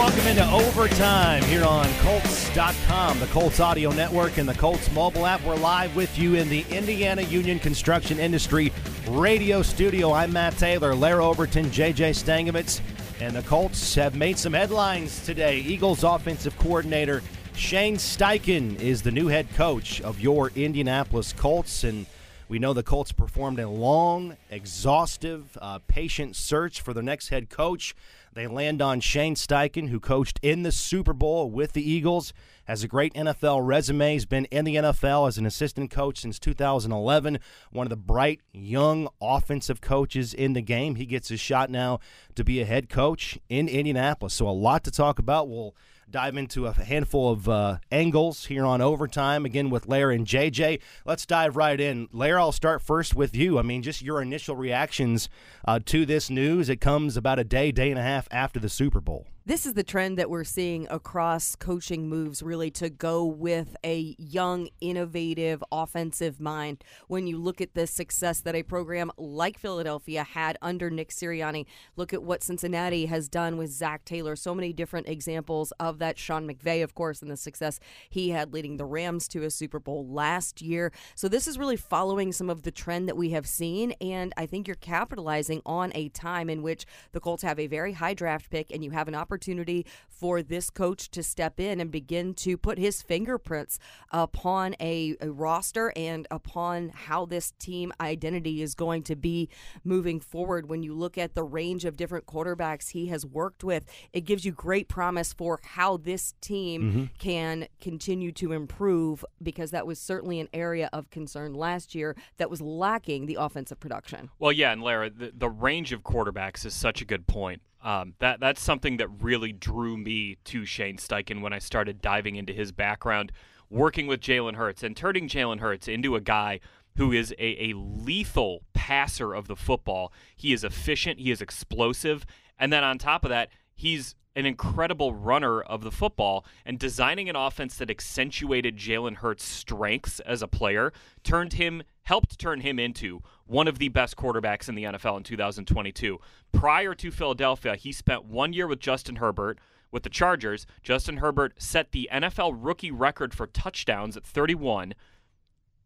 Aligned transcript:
welcome 0.00 0.26
into 0.28 0.50
overtime 0.50 1.42
here 1.42 1.62
on 1.62 1.86
Colts.com, 1.98 3.20
the 3.20 3.26
Colts 3.26 3.60
Audio 3.60 3.92
Network, 3.92 4.38
and 4.38 4.48
the 4.48 4.54
Colts 4.54 4.90
mobile 4.92 5.26
app. 5.26 5.44
We're 5.44 5.56
live 5.56 5.94
with 5.94 6.18
you 6.18 6.36
in 6.36 6.48
the 6.48 6.64
Indiana 6.70 7.20
Union 7.20 7.58
Construction 7.58 8.18
Industry 8.18 8.72
radio 9.08 9.60
studio. 9.60 10.14
I'm 10.14 10.32
Matt 10.32 10.56
Taylor, 10.56 10.94
Larry 10.94 11.22
Overton, 11.22 11.66
JJ 11.66 12.14
Stankevitz, 12.14 12.80
and 13.20 13.36
the 13.36 13.42
Colts 13.42 13.94
have 13.94 14.16
made 14.16 14.38
some 14.38 14.54
headlines 14.54 15.22
today. 15.26 15.58
Eagles 15.58 16.02
offensive 16.02 16.56
coordinator 16.58 17.22
Shane 17.54 17.96
Steichen 17.96 18.80
is 18.80 19.02
the 19.02 19.10
new 19.10 19.26
head 19.26 19.48
coach 19.54 20.00
of 20.00 20.18
your 20.18 20.50
Indianapolis 20.56 21.34
Colts, 21.34 21.84
and 21.84 22.06
we 22.48 22.58
know 22.58 22.72
the 22.72 22.82
Colts 22.82 23.12
performed 23.12 23.58
a 23.58 23.68
long, 23.68 24.38
exhaustive, 24.50 25.58
uh, 25.60 25.78
patient 25.88 26.36
search 26.36 26.80
for 26.80 26.94
their 26.94 27.02
next 27.02 27.28
head 27.28 27.50
coach. 27.50 27.94
They 28.32 28.46
land 28.46 28.80
on 28.80 29.00
Shane 29.00 29.34
Steichen, 29.34 29.88
who 29.88 29.98
coached 29.98 30.38
in 30.40 30.62
the 30.62 30.70
Super 30.70 31.12
Bowl 31.12 31.50
with 31.50 31.72
the 31.72 31.88
Eagles, 31.88 32.32
has 32.64 32.84
a 32.84 32.88
great 32.88 33.12
NFL 33.14 33.66
resume. 33.66 34.12
He's 34.12 34.24
been 34.24 34.44
in 34.46 34.64
the 34.64 34.76
NFL 34.76 35.26
as 35.26 35.36
an 35.36 35.46
assistant 35.46 35.90
coach 35.90 36.20
since 36.20 36.38
2011. 36.38 37.40
One 37.72 37.86
of 37.86 37.90
the 37.90 37.96
bright, 37.96 38.40
young 38.52 39.08
offensive 39.20 39.80
coaches 39.80 40.32
in 40.32 40.52
the 40.52 40.62
game. 40.62 40.94
He 40.94 41.06
gets 41.06 41.28
his 41.28 41.40
shot 41.40 41.70
now 41.70 41.98
to 42.36 42.44
be 42.44 42.60
a 42.60 42.64
head 42.64 42.88
coach 42.88 43.36
in 43.48 43.68
Indianapolis. 43.68 44.34
So, 44.34 44.48
a 44.48 44.50
lot 44.50 44.84
to 44.84 44.92
talk 44.92 45.18
about. 45.18 45.48
We'll 45.48 45.74
dive 46.10 46.36
into 46.36 46.66
a 46.66 46.72
handful 46.72 47.30
of 47.30 47.48
uh, 47.48 47.78
angles 47.90 48.46
here 48.46 48.64
on 48.64 48.80
overtime 48.80 49.44
again 49.44 49.70
with 49.70 49.86
Lair 49.86 50.10
and 50.10 50.26
JJ. 50.26 50.80
Let's 51.04 51.26
dive 51.26 51.56
right 51.56 51.80
in. 51.80 52.08
Lair, 52.12 52.38
I'll 52.38 52.52
start 52.52 52.82
first 52.82 53.14
with 53.14 53.36
you. 53.36 53.58
I 53.58 53.62
mean, 53.62 53.82
just 53.82 54.02
your 54.02 54.20
initial 54.20 54.56
reactions 54.56 55.28
uh, 55.64 55.78
to 55.86 56.04
this 56.04 56.28
news. 56.30 56.68
It 56.68 56.80
comes 56.80 57.16
about 57.16 57.38
a 57.38 57.44
day, 57.44 57.70
day 57.72 57.90
and 57.90 57.98
a 57.98 58.02
half 58.02 58.28
after 58.30 58.58
the 58.58 58.68
Super 58.68 59.00
Bowl. 59.00 59.26
This 59.46 59.64
is 59.64 59.72
the 59.72 59.82
trend 59.82 60.18
that 60.18 60.28
we're 60.28 60.44
seeing 60.44 60.86
across 60.90 61.56
coaching 61.56 62.10
moves, 62.10 62.42
really, 62.42 62.70
to 62.72 62.90
go 62.90 63.24
with 63.24 63.74
a 63.82 64.14
young, 64.18 64.68
innovative, 64.82 65.64
offensive 65.72 66.38
mind. 66.38 66.84
When 67.08 67.26
you 67.26 67.38
look 67.38 67.62
at 67.62 67.72
the 67.72 67.86
success 67.86 68.42
that 68.42 68.54
a 68.54 68.62
program 68.62 69.10
like 69.16 69.58
Philadelphia 69.58 70.24
had 70.24 70.58
under 70.60 70.90
Nick 70.90 71.08
Sirianni, 71.08 71.64
look 71.96 72.12
at 72.12 72.22
what 72.22 72.42
Cincinnati 72.42 73.06
has 73.06 73.30
done 73.30 73.56
with 73.56 73.70
Zac 73.70 74.04
Taylor. 74.04 74.36
So 74.36 74.54
many 74.54 74.74
different 74.74 75.08
examples 75.08 75.72
of 75.80 75.98
that. 76.00 76.18
Sean 76.18 76.46
McVay, 76.46 76.84
of 76.84 76.94
course, 76.94 77.22
and 77.22 77.30
the 77.30 77.36
success 77.38 77.80
he 78.10 78.28
had 78.28 78.52
leading 78.52 78.76
the 78.76 78.84
Rams 78.84 79.26
to 79.28 79.44
a 79.44 79.50
Super 79.50 79.80
Bowl 79.80 80.06
last 80.06 80.60
year. 80.60 80.92
So 81.14 81.28
this 81.28 81.48
is 81.48 81.58
really 81.58 81.78
following 81.78 82.32
some 82.32 82.50
of 82.50 82.62
the 82.62 82.70
trend 82.70 83.08
that 83.08 83.16
we 83.16 83.30
have 83.30 83.48
seen, 83.48 83.92
and 84.02 84.34
I 84.36 84.44
think 84.44 84.68
you're 84.68 84.76
capitalizing 84.76 85.62
on 85.64 85.92
a 85.94 86.10
time 86.10 86.50
in 86.50 86.60
which 86.60 86.84
the 87.12 87.20
Colts 87.20 87.42
have 87.42 87.58
a 87.58 87.68
very 87.68 87.94
high 87.94 88.12
draft 88.12 88.50
pick, 88.50 88.70
and 88.70 88.84
you 88.84 88.90
have 88.90 89.08
an 89.08 89.14
opportunity 89.14 89.29
opportunity 89.30 89.86
for 90.08 90.42
this 90.42 90.70
coach 90.70 91.08
to 91.12 91.22
step 91.22 91.60
in 91.60 91.80
and 91.80 91.90
begin 91.90 92.34
to 92.34 92.58
put 92.58 92.78
his 92.78 93.00
fingerprints 93.00 93.78
upon 94.10 94.74
a, 94.80 95.16
a 95.20 95.30
roster 95.30 95.92
and 95.94 96.26
upon 96.32 96.88
how 96.90 97.24
this 97.24 97.52
team 97.60 97.92
identity 98.00 98.60
is 98.60 98.74
going 98.74 99.04
to 99.04 99.14
be 99.14 99.48
moving 99.84 100.18
forward. 100.18 100.68
When 100.68 100.82
you 100.82 100.94
look 100.94 101.16
at 101.16 101.34
the 101.34 101.44
range 101.44 101.84
of 101.84 101.96
different 101.96 102.26
quarterbacks 102.26 102.90
he 102.90 103.06
has 103.06 103.24
worked 103.24 103.62
with, 103.62 103.84
it 104.12 104.22
gives 104.22 104.44
you 104.44 104.50
great 104.50 104.88
promise 104.88 105.32
for 105.32 105.60
how 105.62 105.96
this 105.96 106.34
team 106.40 106.82
mm-hmm. 106.82 107.04
can 107.18 107.68
continue 107.80 108.32
to 108.32 108.52
improve 108.52 109.24
because 109.40 109.70
that 109.70 109.86
was 109.86 110.00
certainly 110.00 110.40
an 110.40 110.48
area 110.52 110.90
of 110.92 111.08
concern 111.10 111.54
last 111.54 111.94
year 111.94 112.16
that 112.36 112.50
was 112.50 112.60
lacking 112.60 113.26
the 113.26 113.36
offensive 113.36 113.78
production. 113.78 114.28
Well, 114.40 114.52
yeah, 114.52 114.72
and 114.72 114.82
Larra, 114.82 115.10
the, 115.10 115.32
the 115.34 115.48
range 115.48 115.92
of 115.92 116.02
quarterbacks 116.02 116.66
is 116.66 116.74
such 116.74 117.00
a 117.00 117.04
good 117.04 117.28
point. 117.28 117.62
Um, 117.82 118.14
that 118.18 118.40
that's 118.40 118.62
something 118.62 118.98
that 118.98 119.08
really 119.08 119.52
drew 119.52 119.96
me 119.96 120.36
to 120.44 120.64
Shane 120.64 120.98
Steichen 120.98 121.40
when 121.40 121.52
I 121.52 121.58
started 121.58 122.02
diving 122.02 122.36
into 122.36 122.52
his 122.52 122.72
background, 122.72 123.32
working 123.70 124.06
with 124.06 124.20
Jalen 124.20 124.56
Hurts 124.56 124.82
and 124.82 124.96
turning 124.96 125.28
Jalen 125.28 125.60
Hurts 125.60 125.88
into 125.88 126.14
a 126.14 126.20
guy 126.20 126.60
who 126.96 127.12
is 127.12 127.32
a, 127.38 127.70
a 127.70 127.74
lethal 127.74 128.62
passer 128.74 129.32
of 129.32 129.48
the 129.48 129.56
football. 129.56 130.12
He 130.36 130.52
is 130.52 130.64
efficient, 130.64 131.20
he 131.20 131.30
is 131.30 131.40
explosive, 131.40 132.26
and 132.58 132.72
then 132.72 132.84
on 132.84 132.98
top 132.98 133.24
of 133.24 133.30
that, 133.30 133.48
he's 133.74 134.14
an 134.36 134.46
incredible 134.46 135.12
runner 135.14 135.60
of 135.60 135.82
the 135.82 135.90
football 135.90 136.44
and 136.64 136.78
designing 136.78 137.28
an 137.28 137.36
offense 137.36 137.76
that 137.76 137.90
accentuated 137.90 138.76
Jalen 138.76 139.16
Hurts' 139.16 139.44
strengths 139.44 140.20
as 140.20 140.42
a 140.42 140.48
player 140.48 140.92
turned 141.24 141.54
him 141.54 141.82
helped 142.10 142.40
turn 142.40 142.60
him 142.60 142.80
into 142.80 143.22
one 143.46 143.68
of 143.68 143.78
the 143.78 143.88
best 143.88 144.16
quarterbacks 144.16 144.68
in 144.68 144.74
the 144.74 144.82
NFL 144.82 145.16
in 145.18 145.22
2022. 145.22 146.18
Prior 146.50 146.92
to 146.92 147.08
Philadelphia, 147.12 147.76
he 147.76 147.92
spent 147.92 148.24
1 148.24 148.52
year 148.52 148.66
with 148.66 148.80
Justin 148.80 149.16
Herbert 149.16 149.60
with 149.92 150.02
the 150.02 150.08
Chargers. 150.08 150.66
Justin 150.82 151.18
Herbert 151.18 151.54
set 151.62 151.92
the 151.92 152.08
NFL 152.12 152.56
rookie 152.58 152.90
record 152.90 153.32
for 153.32 153.46
touchdowns 153.46 154.16
at 154.16 154.24
31. 154.24 154.94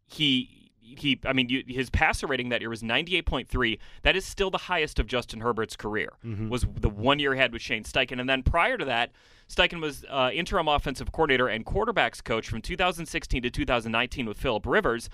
He 0.07 0.65
he 0.79 1.19
I 1.25 1.33
mean 1.33 1.49
you, 1.49 1.63
his 1.67 1.91
passer 1.91 2.25
rating 2.25 2.49
that 2.49 2.61
year 2.61 2.69
was 2.69 2.81
98.3. 2.81 3.77
That 4.01 4.15
is 4.15 4.25
still 4.25 4.49
the 4.49 4.57
highest 4.57 4.99
of 4.99 5.05
Justin 5.05 5.41
Herbert's 5.41 5.75
career. 5.75 6.13
Mm-hmm. 6.25 6.49
Was 6.49 6.65
the 6.79 6.89
one 6.89 7.19
year 7.19 7.33
he 7.33 7.39
had 7.39 7.53
with 7.53 7.61
Shane 7.61 7.83
Steichen, 7.83 8.19
and 8.19 8.27
then 8.29 8.41
prior 8.43 8.77
to 8.77 8.85
that, 8.85 9.11
Steichen 9.49 9.81
was 9.81 10.05
uh, 10.09 10.31
interim 10.33 10.67
offensive 10.67 11.11
coordinator 11.11 11.47
and 11.47 11.65
quarterbacks 11.65 12.23
coach 12.23 12.49
from 12.49 12.61
2016 12.61 13.43
to 13.43 13.49
2019 13.49 14.25
with 14.25 14.37
Philip 14.37 14.65
Rivers. 14.65 15.09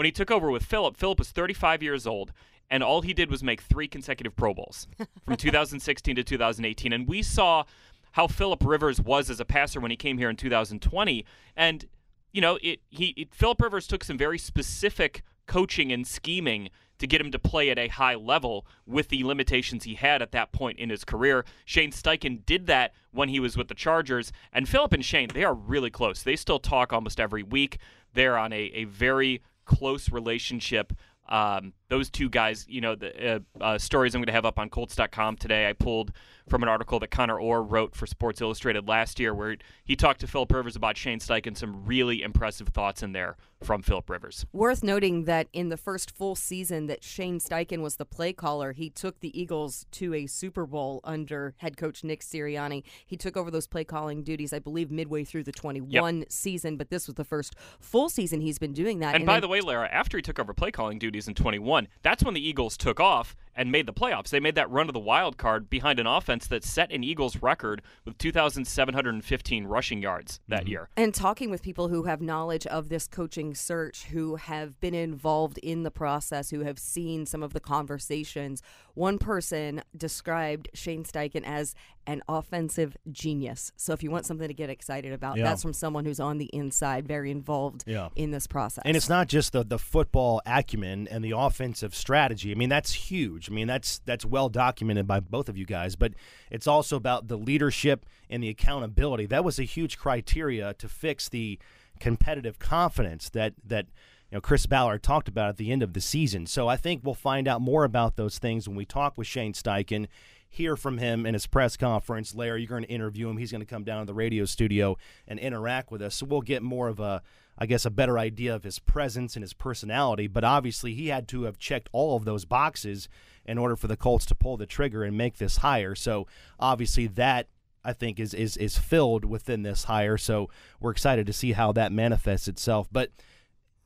When 0.00 0.06
he 0.06 0.12
took 0.12 0.30
over 0.30 0.50
with 0.50 0.64
Philip, 0.64 0.96
Philip 0.96 1.18
was 1.18 1.30
35 1.30 1.82
years 1.82 2.06
old, 2.06 2.32
and 2.70 2.82
all 2.82 3.02
he 3.02 3.12
did 3.12 3.30
was 3.30 3.44
make 3.44 3.60
three 3.60 3.86
consecutive 3.86 4.34
Pro 4.34 4.54
Bowls 4.54 4.88
from 5.26 5.36
2016 5.36 6.16
to 6.16 6.24
2018, 6.24 6.94
and 6.94 7.06
we 7.06 7.20
saw 7.20 7.64
how 8.12 8.26
Philip 8.26 8.64
Rivers 8.64 8.98
was 8.98 9.28
as 9.28 9.40
a 9.40 9.44
passer 9.44 9.78
when 9.78 9.90
he 9.90 9.98
came 9.98 10.16
here 10.16 10.30
in 10.30 10.36
2020, 10.36 11.26
and 11.54 11.84
you 12.32 12.40
know, 12.40 12.58
it 12.62 12.80
he 12.88 13.08
it, 13.08 13.34
Philip 13.34 13.60
Rivers 13.60 13.86
took 13.86 14.02
some 14.02 14.16
very 14.16 14.38
specific 14.38 15.22
coaching 15.46 15.92
and 15.92 16.06
scheming 16.06 16.70
to 16.98 17.06
get 17.06 17.20
him 17.20 17.30
to 17.32 17.38
play 17.38 17.68
at 17.68 17.78
a 17.78 17.88
high 17.88 18.14
level 18.14 18.64
with 18.86 19.08
the 19.08 19.22
limitations 19.22 19.84
he 19.84 19.96
had 19.96 20.22
at 20.22 20.32
that 20.32 20.50
point 20.50 20.78
in 20.78 20.88
his 20.88 21.04
career. 21.04 21.44
Shane 21.66 21.92
Steichen 21.92 22.46
did 22.46 22.66
that 22.68 22.94
when 23.10 23.28
he 23.28 23.38
was 23.38 23.54
with 23.54 23.68
the 23.68 23.74
Chargers, 23.74 24.32
and 24.50 24.66
Philip 24.66 24.94
and 24.94 25.04
Shane, 25.04 25.28
they 25.34 25.44
are 25.44 25.52
really 25.52 25.90
close. 25.90 26.22
They 26.22 26.36
still 26.36 26.58
talk 26.58 26.90
almost 26.90 27.20
every 27.20 27.42
week. 27.42 27.76
They're 28.14 28.38
on 28.38 28.54
a, 28.54 28.72
a 28.72 28.84
very 28.84 29.42
close 29.70 30.10
relationship. 30.10 30.92
Um, 31.28 31.72
those 31.88 32.10
two 32.10 32.28
guys, 32.28 32.66
you 32.68 32.80
know, 32.80 32.96
the 32.96 33.36
uh, 33.36 33.38
uh, 33.60 33.78
stories 33.78 34.16
I'm 34.16 34.20
going 34.20 34.26
to 34.26 34.32
have 34.32 34.44
up 34.44 34.58
on 34.58 34.68
Colts.com 34.68 35.36
today, 35.36 35.68
I 35.68 35.74
pulled 35.74 36.10
from 36.48 36.64
an 36.64 36.68
article 36.68 36.98
that 36.98 37.12
Connor 37.12 37.38
Orr 37.38 37.62
wrote 37.62 37.94
for 37.94 38.06
Sports 38.08 38.40
Illustrated 38.40 38.88
last 38.88 39.20
year, 39.20 39.32
where 39.32 39.56
he 39.84 39.94
talked 39.94 40.20
to 40.20 40.26
Philip 40.26 40.52
Rivers 40.52 40.74
about 40.74 40.96
Shane 40.96 41.20
Steichen. 41.20 41.56
Some 41.56 41.86
really 41.86 42.22
impressive 42.22 42.68
thoughts 42.68 43.04
in 43.04 43.12
there 43.12 43.36
from 43.62 43.82
Philip 43.82 44.08
Rivers. 44.08 44.46
Worth 44.52 44.82
noting 44.82 45.24
that 45.24 45.48
in 45.52 45.68
the 45.68 45.76
first 45.76 46.10
full 46.10 46.34
season 46.34 46.86
that 46.86 47.04
Shane 47.04 47.38
Steichen 47.38 47.82
was 47.82 47.96
the 47.96 48.04
play 48.04 48.32
caller, 48.32 48.72
he 48.72 48.90
took 48.90 49.20
the 49.20 49.38
Eagles 49.38 49.86
to 49.92 50.14
a 50.14 50.26
Super 50.26 50.66
Bowl 50.66 51.00
under 51.04 51.54
head 51.58 51.76
coach 51.76 52.02
Nick 52.02 52.22
Sirianni. 52.22 52.82
He 53.06 53.16
took 53.16 53.36
over 53.36 53.50
those 53.50 53.66
play 53.66 53.84
calling 53.84 54.22
duties, 54.22 54.52
I 54.52 54.58
believe, 54.58 54.90
midway 54.90 55.24
through 55.24 55.44
the 55.44 55.52
21 55.52 56.18
yep. 56.18 56.32
season, 56.32 56.76
but 56.76 56.90
this 56.90 57.06
was 57.06 57.14
the 57.14 57.24
first 57.24 57.54
full 57.78 58.08
season 58.08 58.40
he's 58.40 58.58
been 58.58 58.72
doing 58.72 59.00
that. 59.00 59.08
And, 59.08 59.16
and 59.16 59.26
by 59.26 59.34
then, 59.34 59.42
the 59.42 59.48
way, 59.48 59.60
Larra, 59.60 59.88
after 59.88 60.16
he 60.16 60.22
took 60.22 60.38
over 60.38 60.54
play 60.54 60.70
calling 60.70 60.98
duties 60.98 61.28
in 61.28 61.34
21, 61.34 61.88
that's 62.02 62.24
when 62.24 62.34
the 62.34 62.46
Eagles 62.46 62.76
took 62.76 62.98
off 62.98 63.36
and 63.54 63.70
made 63.72 63.86
the 63.86 63.92
playoffs. 63.92 64.30
They 64.30 64.40
made 64.40 64.54
that 64.54 64.70
run 64.70 64.86
to 64.86 64.92
the 64.92 64.98
wild 64.98 65.36
card 65.36 65.68
behind 65.68 65.98
an 65.98 66.06
offense 66.06 66.46
that 66.48 66.64
set 66.64 66.92
an 66.92 67.04
Eagles 67.04 67.42
record 67.42 67.82
with 68.04 68.18
2,715 68.18 69.64
rushing 69.66 70.02
yards 70.02 70.40
that 70.48 70.62
mm-hmm. 70.62 70.70
year. 70.70 70.88
And 70.96 71.14
talking 71.14 71.50
with 71.50 71.62
people 71.62 71.88
who 71.88 72.04
have 72.04 72.20
knowledge 72.20 72.66
of 72.66 72.88
this 72.88 73.06
coaching 73.06 73.54
search, 73.54 74.04
who 74.04 74.36
have 74.36 74.80
been 74.80 74.94
involved 74.94 75.58
in 75.58 75.82
the 75.82 75.90
process, 75.90 76.50
who 76.50 76.60
have 76.60 76.78
seen 76.78 77.26
some 77.26 77.42
of 77.42 77.52
the 77.52 77.60
conversations, 77.60 78.62
one 78.94 79.18
person 79.18 79.82
described 79.96 80.68
Shane 80.74 81.04
Steichen 81.04 81.44
as 81.44 81.74
an 82.06 82.22
offensive 82.28 82.96
genius. 83.12 83.72
So 83.76 83.92
if 83.92 84.02
you 84.02 84.10
want 84.10 84.26
something 84.26 84.48
to 84.48 84.54
get 84.54 84.70
excited 84.70 85.12
about, 85.12 85.36
yeah. 85.36 85.44
that's 85.44 85.62
from 85.62 85.72
someone 85.72 86.04
who's 86.04 86.20
on 86.20 86.38
the 86.38 86.50
inside, 86.52 87.06
very 87.06 87.30
involved 87.30 87.84
yeah. 87.86 88.08
in 88.16 88.30
this 88.30 88.46
process. 88.46 88.82
And 88.84 88.96
it's 88.96 89.08
not 89.08 89.28
just 89.28 89.52
the 89.52 89.64
the 89.64 89.78
football 89.78 90.40
acumen 90.46 91.08
and 91.08 91.24
the 91.24 91.32
offensive 91.36 91.94
strategy. 91.94 92.52
I 92.52 92.54
mean, 92.54 92.68
that's 92.68 92.92
huge. 92.92 93.50
I 93.50 93.52
mean, 93.52 93.66
that's 93.66 94.00
that's 94.04 94.24
well 94.24 94.48
documented 94.48 95.06
by 95.06 95.20
both 95.20 95.48
of 95.48 95.56
you 95.56 95.66
guys, 95.66 95.96
but 95.96 96.12
it's 96.50 96.66
also 96.66 96.96
about 96.96 97.28
the 97.28 97.36
leadership 97.36 98.06
and 98.28 98.42
the 98.42 98.48
accountability. 98.48 99.26
That 99.26 99.44
was 99.44 99.58
a 99.58 99.64
huge 99.64 99.98
criteria 99.98 100.74
to 100.74 100.88
fix 100.88 101.28
the 101.28 101.58
competitive 102.00 102.58
confidence 102.58 103.28
that 103.30 103.54
that 103.64 103.86
you 104.30 104.36
know 104.36 104.40
Chris 104.40 104.66
Ballard 104.66 105.02
talked 105.02 105.28
about 105.28 105.50
at 105.50 105.56
the 105.58 105.70
end 105.70 105.82
of 105.82 105.92
the 105.92 106.00
season. 106.00 106.46
So 106.46 106.66
I 106.66 106.76
think 106.76 107.02
we'll 107.04 107.14
find 107.14 107.46
out 107.46 107.60
more 107.60 107.84
about 107.84 108.16
those 108.16 108.38
things 108.38 108.66
when 108.66 108.76
we 108.76 108.84
talk 108.84 109.16
with 109.16 109.26
Shane 109.26 109.52
Steichen 109.52 110.06
hear 110.50 110.76
from 110.76 110.98
him 110.98 111.24
in 111.24 111.32
his 111.32 111.46
press 111.46 111.76
conference. 111.76 112.34
Larry, 112.34 112.62
you're 112.62 112.68
going 112.68 112.82
to 112.82 112.90
interview 112.90 113.28
him. 113.28 113.38
He's 113.38 113.52
going 113.52 113.62
to 113.62 113.66
come 113.66 113.84
down 113.84 114.00
to 114.00 114.06
the 114.06 114.14
radio 114.14 114.44
studio 114.44 114.96
and 115.26 115.38
interact 115.38 115.92
with 115.92 116.02
us. 116.02 116.16
So 116.16 116.26
we'll 116.26 116.42
get 116.42 116.62
more 116.62 116.88
of 116.88 116.98
a, 116.98 117.22
I 117.56 117.66
guess, 117.66 117.86
a 117.86 117.90
better 117.90 118.18
idea 118.18 118.54
of 118.54 118.64
his 118.64 118.80
presence 118.80 119.36
and 119.36 119.44
his 119.44 119.54
personality. 119.54 120.26
But 120.26 120.42
obviously, 120.42 120.92
he 120.92 121.06
had 121.06 121.28
to 121.28 121.44
have 121.44 121.56
checked 121.56 121.88
all 121.92 122.16
of 122.16 122.24
those 122.24 122.44
boxes 122.44 123.08
in 123.46 123.58
order 123.58 123.76
for 123.76 123.86
the 123.86 123.96
Colts 123.96 124.26
to 124.26 124.34
pull 124.34 124.56
the 124.56 124.66
trigger 124.66 125.04
and 125.04 125.16
make 125.16 125.38
this 125.38 125.58
hire. 125.58 125.94
So 125.94 126.26
obviously, 126.58 127.06
that 127.06 127.46
I 127.84 127.92
think 127.92 128.18
is 128.18 128.34
is 128.34 128.56
is 128.56 128.76
filled 128.76 129.24
within 129.24 129.62
this 129.62 129.84
hire. 129.84 130.18
So 130.18 130.50
we're 130.80 130.90
excited 130.90 131.26
to 131.26 131.32
see 131.32 131.52
how 131.52 131.72
that 131.72 131.92
manifests 131.92 132.48
itself. 132.48 132.88
But 132.90 133.10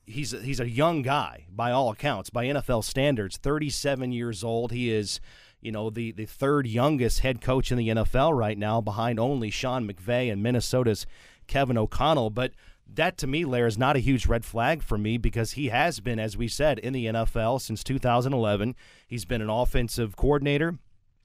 he's 0.05 0.33
a, 0.33 0.39
he's 0.41 0.59
a 0.59 0.69
young 0.69 1.03
guy 1.03 1.45
by 1.49 1.71
all 1.71 1.91
accounts, 1.91 2.29
by 2.29 2.45
NFL 2.45 2.83
standards. 2.83 3.37
Thirty 3.37 3.69
seven 3.69 4.11
years 4.11 4.43
old. 4.43 4.71
He 4.71 4.91
is. 4.91 5.19
You 5.65 5.71
know 5.71 5.89
the, 5.89 6.11
the 6.11 6.27
third 6.27 6.67
youngest 6.67 7.21
head 7.21 7.41
coach 7.41 7.71
in 7.71 7.79
the 7.79 7.89
NFL 7.89 8.37
right 8.37 8.55
now, 8.55 8.81
behind 8.81 9.19
only 9.19 9.49
Sean 9.49 9.89
McVay 9.89 10.31
and 10.31 10.43
Minnesota's 10.43 11.07
Kevin 11.47 11.75
O'Connell. 11.75 12.29
But 12.29 12.51
that 12.93 13.17
to 13.17 13.27
me, 13.27 13.45
Lair, 13.45 13.65
is 13.65 13.75
not 13.75 13.95
a 13.95 13.99
huge 13.99 14.27
red 14.27 14.45
flag 14.45 14.83
for 14.83 14.95
me 14.95 15.17
because 15.17 15.53
he 15.53 15.69
has 15.69 15.99
been, 15.99 16.19
as 16.19 16.37
we 16.37 16.47
said, 16.47 16.77
in 16.77 16.93
the 16.93 17.07
NFL 17.07 17.61
since 17.61 17.83
2011. 17.83 18.75
He's 19.07 19.25
been 19.25 19.41
an 19.41 19.49
offensive 19.49 20.15
coordinator. 20.15 20.77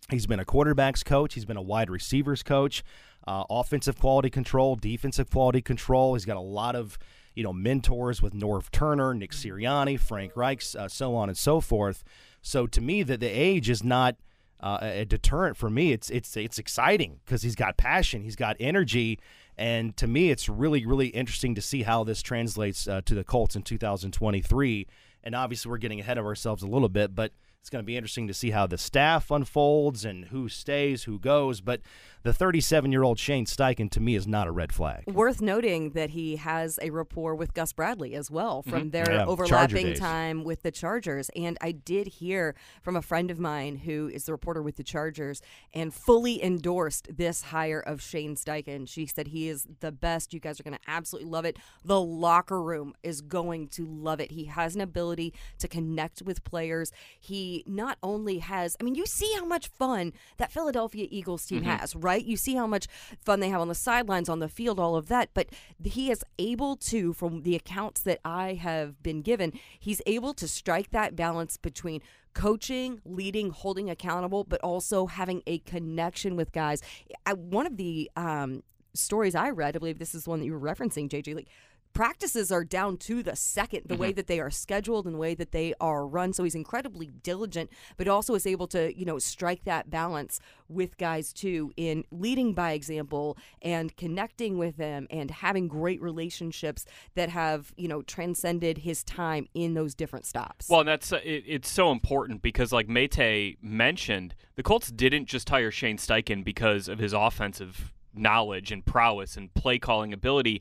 He's 0.08 0.26
been 0.26 0.40
a 0.40 0.46
quarterbacks 0.46 1.04
coach. 1.04 1.34
He's 1.34 1.44
been 1.44 1.58
a 1.58 1.62
wide 1.62 1.90
receivers 1.90 2.42
coach, 2.42 2.82
uh, 3.28 3.44
offensive 3.50 3.98
quality 3.98 4.30
control, 4.30 4.74
defensive 4.74 5.30
quality 5.30 5.60
control. 5.60 6.14
He's 6.14 6.24
got 6.24 6.38
a 6.38 6.40
lot 6.40 6.74
of 6.74 6.98
you 7.34 7.44
know 7.44 7.52
mentors 7.52 8.22
with 8.22 8.32
Norv 8.32 8.70
Turner, 8.70 9.12
Nick 9.12 9.32
Sirianni, 9.32 10.00
Frank 10.00 10.34
Reich, 10.34 10.62
uh, 10.78 10.88
so 10.88 11.14
on 11.14 11.28
and 11.28 11.36
so 11.36 11.60
forth. 11.60 12.02
So 12.40 12.66
to 12.68 12.80
me, 12.80 13.02
that 13.02 13.20
the 13.20 13.28
age 13.28 13.68
is 13.68 13.84
not 13.84 14.16
uh, 14.62 14.78
a 14.80 15.04
deterrent 15.04 15.56
for 15.56 15.70
me. 15.70 15.92
It's 15.92 16.10
it's 16.10 16.36
it's 16.36 16.58
exciting 16.58 17.20
because 17.24 17.42
he's 17.42 17.54
got 17.54 17.76
passion, 17.76 18.22
he's 18.22 18.36
got 18.36 18.56
energy, 18.60 19.18
and 19.56 19.96
to 19.96 20.06
me, 20.06 20.30
it's 20.30 20.48
really 20.48 20.86
really 20.86 21.08
interesting 21.08 21.54
to 21.54 21.62
see 21.62 21.82
how 21.82 22.04
this 22.04 22.22
translates 22.22 22.86
uh, 22.86 23.00
to 23.04 23.14
the 23.14 23.24
Colts 23.24 23.56
in 23.56 23.62
2023. 23.62 24.86
And 25.22 25.34
obviously, 25.34 25.70
we're 25.70 25.78
getting 25.78 26.00
ahead 26.00 26.18
of 26.18 26.24
ourselves 26.24 26.62
a 26.62 26.66
little 26.66 26.88
bit, 26.88 27.14
but 27.14 27.32
it's 27.60 27.68
going 27.68 27.82
to 27.82 27.86
be 27.86 27.96
interesting 27.96 28.26
to 28.26 28.34
see 28.34 28.50
how 28.50 28.66
the 28.66 28.78
staff 28.78 29.30
unfolds 29.30 30.04
and 30.04 30.26
who 30.26 30.48
stays, 30.48 31.04
who 31.04 31.18
goes. 31.18 31.60
But 31.60 31.80
the 32.22 32.32
37 32.32 32.92
year 32.92 33.02
old 33.02 33.18
Shane 33.18 33.46
Steichen 33.46 33.90
to 33.90 34.00
me 34.00 34.14
is 34.14 34.26
not 34.26 34.46
a 34.46 34.50
red 34.50 34.72
flag. 34.72 35.04
Worth 35.06 35.40
noting 35.40 35.90
that 35.90 36.10
he 36.10 36.36
has 36.36 36.78
a 36.82 36.90
rapport 36.90 37.34
with 37.34 37.54
Gus 37.54 37.72
Bradley 37.72 38.14
as 38.14 38.30
well 38.30 38.62
from 38.62 38.72
mm-hmm. 38.72 38.90
their 38.90 39.10
yeah, 39.10 39.24
overlapping 39.24 39.94
time 39.94 40.44
with 40.44 40.62
the 40.62 40.70
Chargers. 40.70 41.30
And 41.34 41.56
I 41.60 41.72
did 41.72 42.06
hear 42.08 42.54
from 42.82 42.96
a 42.96 43.02
friend 43.02 43.30
of 43.30 43.38
mine 43.38 43.76
who 43.76 44.08
is 44.12 44.24
the 44.24 44.32
reporter 44.32 44.62
with 44.62 44.76
the 44.76 44.84
Chargers 44.84 45.40
and 45.72 45.94
fully 45.94 46.42
endorsed 46.42 47.16
this 47.16 47.42
hire 47.42 47.80
of 47.80 48.02
Shane 48.02 48.36
Steichen. 48.36 48.86
She 48.86 49.06
said 49.06 49.28
he 49.28 49.48
is 49.48 49.66
the 49.80 49.92
best. 49.92 50.34
You 50.34 50.40
guys 50.40 50.60
are 50.60 50.64
going 50.64 50.76
to 50.76 50.90
absolutely 50.90 51.30
love 51.30 51.44
it. 51.46 51.58
The 51.84 52.00
locker 52.00 52.62
room 52.62 52.94
is 53.02 53.22
going 53.22 53.68
to 53.68 53.86
love 53.86 54.20
it. 54.20 54.32
He 54.32 54.44
has 54.44 54.74
an 54.74 54.82
ability 54.82 55.32
to 55.58 55.68
connect 55.68 56.22
with 56.22 56.44
players. 56.44 56.92
He 57.18 57.64
not 57.66 57.96
only 58.02 58.38
has, 58.38 58.76
I 58.78 58.84
mean, 58.84 58.94
you 58.94 59.06
see 59.06 59.32
how 59.38 59.46
much 59.46 59.68
fun 59.68 60.12
that 60.36 60.52
Philadelphia 60.52 61.06
Eagles 61.10 61.46
team 61.46 61.60
mm-hmm. 61.60 61.70
has, 61.70 61.96
right? 61.96 62.09
Right? 62.10 62.24
You 62.24 62.36
see 62.36 62.54
how 62.54 62.66
much 62.66 62.86
fun 63.24 63.40
they 63.40 63.48
have 63.50 63.60
on 63.60 63.68
the 63.68 63.74
sidelines, 63.74 64.28
on 64.28 64.40
the 64.40 64.48
field, 64.48 64.80
all 64.80 64.96
of 64.96 65.08
that. 65.08 65.30
But 65.32 65.48
he 65.82 66.10
is 66.10 66.24
able 66.38 66.76
to, 66.76 67.12
from 67.12 67.42
the 67.42 67.54
accounts 67.54 68.00
that 68.02 68.18
I 68.24 68.54
have 68.54 69.02
been 69.02 69.22
given, 69.22 69.52
he's 69.78 70.02
able 70.06 70.34
to 70.34 70.48
strike 70.48 70.90
that 70.90 71.14
balance 71.14 71.56
between 71.56 72.02
coaching, 72.34 73.00
leading, 73.04 73.50
holding 73.50 73.88
accountable, 73.88 74.44
but 74.44 74.60
also 74.60 75.06
having 75.06 75.42
a 75.46 75.58
connection 75.60 76.36
with 76.36 76.52
guys. 76.52 76.82
I, 77.26 77.34
one 77.34 77.66
of 77.66 77.76
the 77.76 78.10
um, 78.16 78.62
stories 78.94 79.34
I 79.34 79.50
read, 79.50 79.76
I 79.76 79.78
believe 79.78 79.98
this 79.98 80.14
is 80.14 80.26
one 80.26 80.40
that 80.40 80.46
you 80.46 80.52
were 80.52 80.60
referencing, 80.60 81.08
JJ, 81.08 81.34
like 81.34 81.48
practices 81.92 82.52
are 82.52 82.64
down 82.64 82.96
to 82.96 83.22
the 83.22 83.36
second 83.36 83.82
the 83.86 83.94
mm-hmm. 83.94 84.02
way 84.02 84.12
that 84.12 84.26
they 84.26 84.40
are 84.40 84.50
scheduled 84.50 85.06
and 85.06 85.14
the 85.14 85.18
way 85.18 85.34
that 85.34 85.52
they 85.52 85.74
are 85.80 86.06
run. 86.06 86.32
So 86.32 86.44
he's 86.44 86.54
incredibly 86.54 87.08
diligent 87.22 87.70
but 87.96 88.08
also 88.08 88.34
is 88.34 88.46
able 88.46 88.66
to 88.68 88.96
you 88.96 89.04
know 89.04 89.18
strike 89.18 89.64
that 89.64 89.90
balance 89.90 90.40
with 90.68 90.96
guys 90.98 91.32
too 91.32 91.72
in 91.76 92.04
leading 92.10 92.54
by 92.54 92.72
example 92.72 93.36
and 93.62 93.96
connecting 93.96 94.58
with 94.58 94.76
them 94.76 95.06
and 95.10 95.30
having 95.30 95.68
great 95.68 96.00
relationships 96.00 96.84
that 97.14 97.28
have 97.28 97.72
you 97.76 97.88
know 97.88 98.02
transcended 98.02 98.78
his 98.78 99.02
time 99.04 99.46
in 99.54 99.74
those 99.74 99.94
different 99.94 100.26
stops. 100.26 100.68
Well 100.68 100.84
that's 100.84 101.12
uh, 101.12 101.20
it, 101.24 101.44
it's 101.46 101.70
so 101.70 101.92
important 101.92 102.42
because 102.42 102.72
like 102.72 102.88
Mate 102.88 103.58
mentioned 103.62 104.34
the 104.56 104.62
Colts 104.62 104.90
didn't 104.90 105.26
just 105.26 105.48
hire 105.48 105.70
Shane 105.70 105.96
Steichen 105.96 106.44
because 106.44 106.88
of 106.88 106.98
his 106.98 107.12
offensive 107.12 107.92
knowledge 108.14 108.72
and 108.72 108.84
prowess 108.84 109.36
and 109.36 109.52
play 109.54 109.78
calling 109.78 110.12
ability 110.12 110.60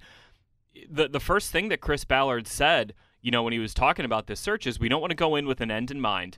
the 0.89 1.07
the 1.07 1.19
first 1.19 1.51
thing 1.51 1.69
that 1.69 1.81
Chris 1.81 2.05
Ballard 2.05 2.47
said, 2.47 2.93
you 3.21 3.31
know, 3.31 3.43
when 3.43 3.53
he 3.53 3.59
was 3.59 3.73
talking 3.73 4.05
about 4.05 4.27
this 4.27 4.39
search 4.39 4.67
is 4.67 4.79
we 4.79 4.89
don't 4.89 5.01
want 5.01 5.11
to 5.11 5.15
go 5.15 5.35
in 5.35 5.47
with 5.47 5.61
an 5.61 5.71
end 5.71 5.91
in 5.91 5.99
mind. 5.99 6.37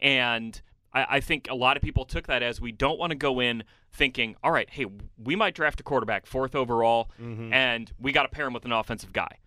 And 0.00 0.60
I, 0.92 1.06
I 1.10 1.20
think 1.20 1.48
a 1.50 1.54
lot 1.54 1.76
of 1.76 1.82
people 1.82 2.04
took 2.04 2.26
that 2.26 2.42
as 2.42 2.60
we 2.60 2.72
don't 2.72 2.98
want 2.98 3.10
to 3.10 3.16
go 3.16 3.40
in 3.40 3.64
thinking, 3.92 4.36
all 4.42 4.52
right, 4.52 4.68
hey, 4.70 4.86
we 5.22 5.36
might 5.36 5.54
draft 5.54 5.80
a 5.80 5.82
quarterback 5.82 6.26
fourth 6.26 6.54
overall, 6.54 7.10
mm-hmm. 7.20 7.52
and 7.52 7.92
we 7.98 8.12
got 8.12 8.22
to 8.22 8.28
pair 8.28 8.46
him 8.46 8.52
with 8.52 8.64
an 8.64 8.72
offensive 8.72 9.12
guy. 9.12 9.38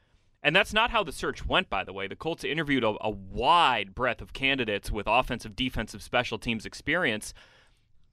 And 0.43 0.55
that's 0.55 0.73
not 0.73 0.91
how 0.91 1.03
the 1.03 1.11
search 1.11 1.43
went, 1.43 1.71
by 1.71 1.83
the 1.83 1.91
way. 1.91 2.07
The 2.07 2.15
Colts 2.15 2.43
interviewed 2.43 2.83
a, 2.83 2.95
a 3.01 3.09
wide 3.09 3.95
breadth 3.95 4.21
of 4.21 4.31
candidates 4.33 4.91
with 4.91 5.07
offensive, 5.07 5.55
defensive, 5.55 6.03
special 6.03 6.37
teams 6.37 6.67
experience 6.67 7.33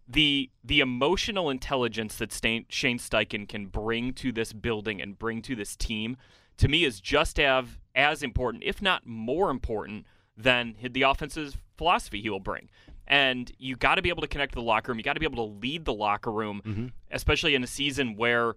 the 0.08 0.50
the 0.64 0.80
emotional 0.80 1.48
intelligence 1.48 2.16
that 2.16 2.32
Shane 2.32 2.98
Steichen 2.98 3.48
can 3.48 3.66
bring 3.66 4.12
to 4.14 4.32
this 4.32 4.52
building 4.52 5.00
and 5.00 5.18
bring 5.18 5.42
to 5.42 5.54
this 5.54 5.76
team 5.76 6.16
to 6.58 6.68
me 6.68 6.84
is 6.84 7.00
just 7.00 7.38
as 7.38 7.64
as 7.94 8.22
important, 8.22 8.62
if 8.64 8.80
not 8.80 9.06
more 9.06 9.50
important, 9.50 10.06
than 10.36 10.74
the 10.90 11.02
offense's 11.02 11.56
philosophy 11.76 12.20
he 12.22 12.30
will 12.30 12.40
bring. 12.40 12.68
And 13.06 13.50
you 13.58 13.76
got 13.76 13.96
to 13.96 14.02
be 14.02 14.08
able 14.08 14.22
to 14.22 14.28
connect 14.28 14.52
to 14.52 14.56
the 14.56 14.62
locker 14.62 14.90
room. 14.90 14.98
You 14.98 15.04
got 15.04 15.14
to 15.14 15.20
be 15.20 15.26
able 15.26 15.48
to 15.48 15.54
lead 15.60 15.84
the 15.84 15.92
locker 15.92 16.30
room, 16.30 16.62
mm-hmm. 16.64 16.86
especially 17.10 17.54
in 17.54 17.62
a 17.62 17.66
season 17.66 18.16
where, 18.16 18.54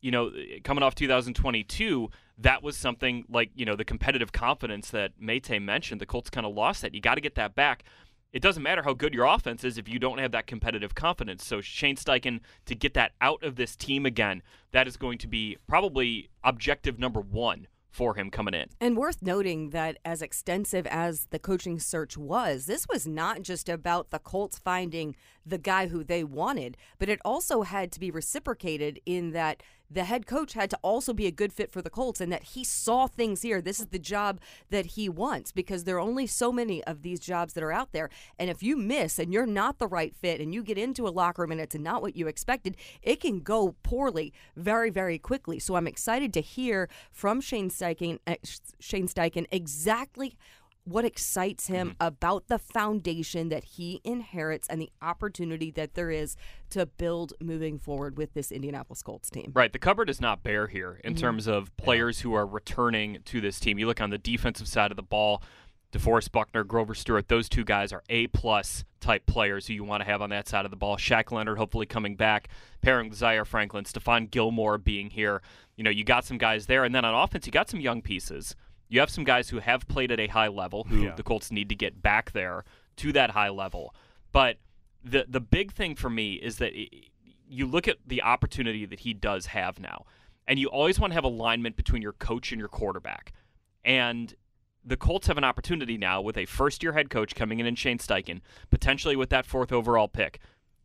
you 0.00 0.10
know, 0.10 0.30
coming 0.64 0.82
off 0.82 0.94
2022, 0.94 2.08
that 2.38 2.62
was 2.62 2.76
something 2.76 3.24
like, 3.28 3.50
you 3.54 3.66
know, 3.66 3.76
the 3.76 3.84
competitive 3.84 4.32
confidence 4.32 4.90
that 4.90 5.12
Mate 5.18 5.60
mentioned. 5.60 6.00
The 6.00 6.06
Colts 6.06 6.30
kind 6.30 6.46
of 6.46 6.54
lost 6.54 6.82
that. 6.82 6.94
You 6.94 7.00
got 7.00 7.16
to 7.16 7.20
get 7.20 7.34
that 7.34 7.54
back 7.54 7.82
it 8.32 8.42
doesn't 8.42 8.62
matter 8.62 8.82
how 8.82 8.94
good 8.94 9.14
your 9.14 9.26
offense 9.26 9.64
is 9.64 9.78
if 9.78 9.88
you 9.88 9.98
don't 9.98 10.18
have 10.18 10.32
that 10.32 10.46
competitive 10.46 10.94
confidence. 10.94 11.44
So 11.44 11.60
Shane 11.60 11.96
Steichen 11.96 12.40
to 12.66 12.74
get 12.74 12.94
that 12.94 13.12
out 13.20 13.42
of 13.42 13.56
this 13.56 13.76
team 13.76 14.04
again, 14.04 14.42
that 14.72 14.86
is 14.86 14.96
going 14.96 15.18
to 15.18 15.28
be 15.28 15.56
probably 15.66 16.28
objective 16.44 16.98
number 16.98 17.20
one 17.20 17.66
for 17.90 18.14
him 18.14 18.30
coming 18.30 18.54
in. 18.54 18.68
And 18.80 18.96
worth 18.96 19.22
noting 19.22 19.70
that 19.70 19.96
as 20.04 20.20
extensive 20.22 20.86
as 20.86 21.26
the 21.30 21.38
coaching 21.38 21.80
search 21.80 22.16
was, 22.16 22.66
this 22.66 22.86
was 22.86 23.06
not 23.06 23.42
just 23.42 23.68
about 23.68 24.10
the 24.10 24.18
Colts 24.18 24.58
finding 24.58 25.16
the 25.44 25.58
guy 25.58 25.88
who 25.88 26.04
they 26.04 26.22
wanted, 26.22 26.76
but 26.98 27.08
it 27.08 27.18
also 27.24 27.62
had 27.62 27.90
to 27.92 28.00
be 28.00 28.10
reciprocated 28.10 29.00
in 29.06 29.32
that 29.32 29.62
the 29.90 30.04
head 30.04 30.26
coach 30.26 30.52
had 30.52 30.70
to 30.70 30.78
also 30.82 31.12
be 31.12 31.26
a 31.26 31.30
good 31.30 31.52
fit 31.52 31.70
for 31.70 31.80
the 31.80 31.90
Colts 31.90 32.20
and 32.20 32.32
that 32.32 32.42
he 32.42 32.64
saw 32.64 33.06
things 33.06 33.42
here. 33.42 33.60
This 33.60 33.80
is 33.80 33.86
the 33.86 33.98
job 33.98 34.40
that 34.70 34.86
he 34.86 35.08
wants 35.08 35.52
because 35.52 35.84
there 35.84 35.96
are 35.96 36.00
only 36.00 36.26
so 36.26 36.52
many 36.52 36.84
of 36.84 37.02
these 37.02 37.20
jobs 37.20 37.54
that 37.54 37.64
are 37.64 37.72
out 37.72 37.92
there. 37.92 38.10
And 38.38 38.50
if 38.50 38.62
you 38.62 38.76
miss 38.76 39.18
and 39.18 39.32
you're 39.32 39.46
not 39.46 39.78
the 39.78 39.86
right 39.86 40.14
fit 40.14 40.40
and 40.40 40.52
you 40.52 40.62
get 40.62 40.78
into 40.78 41.06
a 41.06 41.10
locker 41.10 41.42
room 41.42 41.52
and 41.52 41.60
it's 41.60 41.76
not 41.76 42.02
what 42.02 42.16
you 42.16 42.28
expected, 42.28 42.76
it 43.02 43.20
can 43.20 43.40
go 43.40 43.74
poorly 43.82 44.32
very, 44.56 44.90
very 44.90 45.18
quickly. 45.18 45.58
So 45.58 45.76
I'm 45.76 45.86
excited 45.86 46.32
to 46.34 46.40
hear 46.40 46.88
from 47.10 47.40
Shane 47.40 47.70
Steichen, 47.70 48.18
uh, 48.26 48.36
Shane 48.80 49.08
Steichen 49.08 49.46
exactly 49.50 50.36
what 50.88 51.04
excites 51.04 51.66
him 51.66 51.90
mm-hmm. 51.90 52.06
about 52.06 52.48
the 52.48 52.58
foundation 52.58 53.48
that 53.50 53.64
he 53.64 54.00
inherits 54.04 54.68
and 54.68 54.80
the 54.80 54.90
opportunity 55.02 55.70
that 55.72 55.94
there 55.94 56.10
is 56.10 56.36
to 56.70 56.86
build 56.86 57.32
moving 57.40 57.78
forward 57.78 58.16
with 58.16 58.32
this 58.34 58.50
Indianapolis 58.50 59.02
Colts 59.02 59.30
team. 59.30 59.52
Right. 59.54 59.72
The 59.72 59.78
cupboard 59.78 60.08
is 60.08 60.20
not 60.20 60.42
bare 60.42 60.66
here 60.66 61.00
in 61.04 61.14
mm-hmm. 61.14 61.20
terms 61.20 61.46
of 61.46 61.76
players 61.76 62.20
who 62.20 62.34
are 62.34 62.46
returning 62.46 63.18
to 63.26 63.40
this 63.40 63.60
team. 63.60 63.78
You 63.78 63.86
look 63.86 64.00
on 64.00 64.10
the 64.10 64.18
defensive 64.18 64.68
side 64.68 64.90
of 64.90 64.96
the 64.96 65.02
ball, 65.02 65.42
DeForest 65.92 66.32
Buckner, 66.32 66.64
Grover 66.64 66.94
Stewart, 66.94 67.28
those 67.28 67.48
two 67.48 67.64
guys 67.64 67.92
are 67.92 68.02
A 68.08 68.26
plus 68.28 68.84
type 69.00 69.26
players 69.26 69.66
who 69.66 69.74
you 69.74 69.84
want 69.84 70.02
to 70.02 70.04
have 70.04 70.20
on 70.20 70.30
that 70.30 70.48
side 70.48 70.64
of 70.64 70.70
the 70.70 70.76
ball. 70.76 70.96
Shaq 70.96 71.32
Leonard 71.32 71.56
hopefully 71.56 71.86
coming 71.86 72.14
back, 72.14 72.48
pairing 72.82 73.08
with 73.08 73.18
Zaire 73.18 73.44
Franklin, 73.44 73.84
Stephon 73.84 74.30
Gilmore 74.30 74.76
being 74.76 75.10
here. 75.10 75.40
You 75.76 75.84
know, 75.84 75.90
you 75.90 76.04
got 76.04 76.24
some 76.24 76.36
guys 76.36 76.66
there. 76.66 76.84
And 76.84 76.94
then 76.94 77.04
on 77.04 77.14
offense, 77.14 77.46
you 77.46 77.52
got 77.52 77.70
some 77.70 77.80
young 77.80 78.02
pieces 78.02 78.54
you 78.88 79.00
have 79.00 79.10
some 79.10 79.24
guys 79.24 79.50
who 79.50 79.58
have 79.58 79.86
played 79.88 80.10
at 80.10 80.20
a 80.20 80.26
high 80.26 80.48
level 80.48 80.84
who 80.84 81.04
yeah. 81.04 81.14
the 81.14 81.22
Colts 81.22 81.50
need 81.50 81.68
to 81.68 81.74
get 81.74 82.02
back 82.02 82.32
there 82.32 82.64
to 82.96 83.12
that 83.12 83.30
high 83.30 83.50
level. 83.50 83.94
But 84.32 84.58
the 85.04 85.26
the 85.28 85.40
big 85.40 85.72
thing 85.72 85.94
for 85.94 86.10
me 86.10 86.34
is 86.34 86.56
that 86.56 86.72
it, 86.74 87.10
you 87.48 87.66
look 87.66 87.88
at 87.88 87.96
the 88.06 88.22
opportunity 88.22 88.84
that 88.86 89.00
he 89.00 89.14
does 89.14 89.46
have 89.46 89.78
now, 89.78 90.04
and 90.46 90.58
you 90.58 90.68
always 90.68 90.98
want 90.98 91.12
to 91.12 91.14
have 91.14 91.24
alignment 91.24 91.76
between 91.76 92.02
your 92.02 92.12
coach 92.12 92.52
and 92.52 92.58
your 92.58 92.68
quarterback. 92.68 93.32
And 93.84 94.34
the 94.84 94.96
Colts 94.96 95.26
have 95.26 95.38
an 95.38 95.44
opportunity 95.44 95.96
now 95.96 96.20
with 96.20 96.36
a 96.36 96.46
first 96.46 96.82
year 96.82 96.92
head 96.92 97.10
coach 97.10 97.34
coming 97.34 97.60
in 97.60 97.66
in 97.66 97.74
Shane 97.74 97.98
Steichen, 97.98 98.40
potentially 98.70 99.16
with 99.16 99.30
that 99.30 99.46
fourth 99.46 99.72
overall 99.72 100.08
pick, 100.08 100.40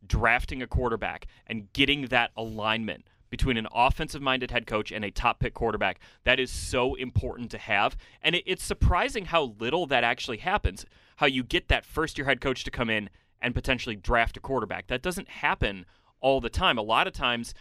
drafting 0.06 0.62
a 0.62 0.66
quarterback 0.66 1.26
and 1.46 1.72
getting 1.72 2.06
that 2.06 2.30
alignment 2.36 3.06
between 3.34 3.56
an 3.56 3.66
offensive 3.74 4.22
minded 4.22 4.52
head 4.52 4.64
coach 4.64 4.92
and 4.92 5.04
a 5.04 5.10
top 5.10 5.40
pick 5.40 5.54
quarterback. 5.54 5.98
That 6.22 6.38
is 6.38 6.52
so 6.52 6.94
important 6.94 7.50
to 7.50 7.58
have. 7.58 7.96
And 8.22 8.36
it, 8.36 8.44
it's 8.46 8.62
surprising 8.62 9.24
how 9.24 9.56
little 9.58 9.86
that 9.86 10.04
actually 10.04 10.36
happens. 10.36 10.86
How 11.16 11.26
you 11.26 11.42
get 11.42 11.66
that 11.66 11.84
first 11.84 12.16
year 12.16 12.26
head 12.26 12.40
coach 12.40 12.62
to 12.62 12.70
come 12.70 12.88
in 12.88 13.10
and 13.42 13.52
potentially 13.52 13.96
draft 13.96 14.36
a 14.36 14.40
quarterback. 14.40 14.86
That 14.86 15.02
doesn't 15.02 15.28
happen 15.28 15.84
all 16.20 16.40
the 16.40 16.48
time. 16.48 16.78
A 16.78 16.82
lot 16.82 17.08
of 17.08 17.12
times, 17.12 17.54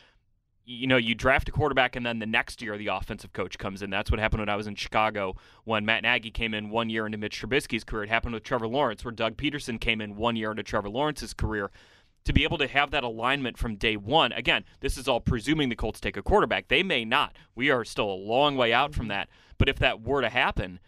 you 0.63 0.85
know, 0.85 0.97
you 0.97 1.15
draft 1.15 1.49
a 1.49 1.51
quarterback 1.51 1.95
and 1.95 2.05
then 2.05 2.19
the 2.19 2.27
next 2.27 2.61
year 2.61 2.77
the 2.77 2.87
offensive 2.89 3.33
coach 3.33 3.57
comes 3.57 3.81
in. 3.81 3.89
That's 3.89 4.11
what 4.11 4.19
happened 4.19 4.41
when 4.41 4.49
I 4.49 4.55
was 4.55 4.67
in 4.67 4.75
Chicago 4.75 5.35
when 5.63 5.85
Matt 5.85 6.03
Nagy 6.03 6.29
came 6.29 6.53
in 6.53 6.69
one 6.69 6.91
year 6.91 7.07
into 7.07 7.17
Mitch 7.17 7.41
Trubisky's 7.41 7.83
career. 7.83 8.03
It 8.03 8.09
happened 8.09 8.35
with 8.35 8.43
Trevor 8.43 8.67
Lawrence 8.67 9.03
where 9.03 9.11
Doug 9.11 9.37
Pederson 9.37 9.81
came 9.81 10.01
in 10.01 10.17
one 10.17 10.35
year 10.35 10.51
into 10.51 10.61
Trevor 10.61 10.89
Lawrence's 10.89 11.33
career. 11.33 11.71
To 12.25 12.33
be 12.33 12.43
able 12.43 12.57
to 12.59 12.67
have 12.67 12.91
that 12.91 13.03
alignment 13.03 13.57
from 13.57 13.75
day 13.75 13.97
one, 13.97 14.31
again, 14.31 14.63
this 14.79 14.97
is 14.97 15.07
all 15.09 15.19
presuming 15.19 15.67
the 15.69 15.75
Colts 15.75 15.99
take 15.99 16.15
a 16.15 16.21
quarterback. 16.21 16.69
They 16.69 16.81
may 16.81 17.03
not. 17.03 17.35
We 17.53 17.69
are 17.69 17.83
still 17.83 18.09
a 18.09 18.13
long 18.13 18.55
way 18.55 18.71
out 18.71 18.93
from 18.93 19.03
mm-hmm. 19.03 19.09
that. 19.09 19.29
But 19.57 19.67
if 19.67 19.77
that 19.79 20.01
were 20.01 20.21
to 20.21 20.29
happen, 20.29 20.79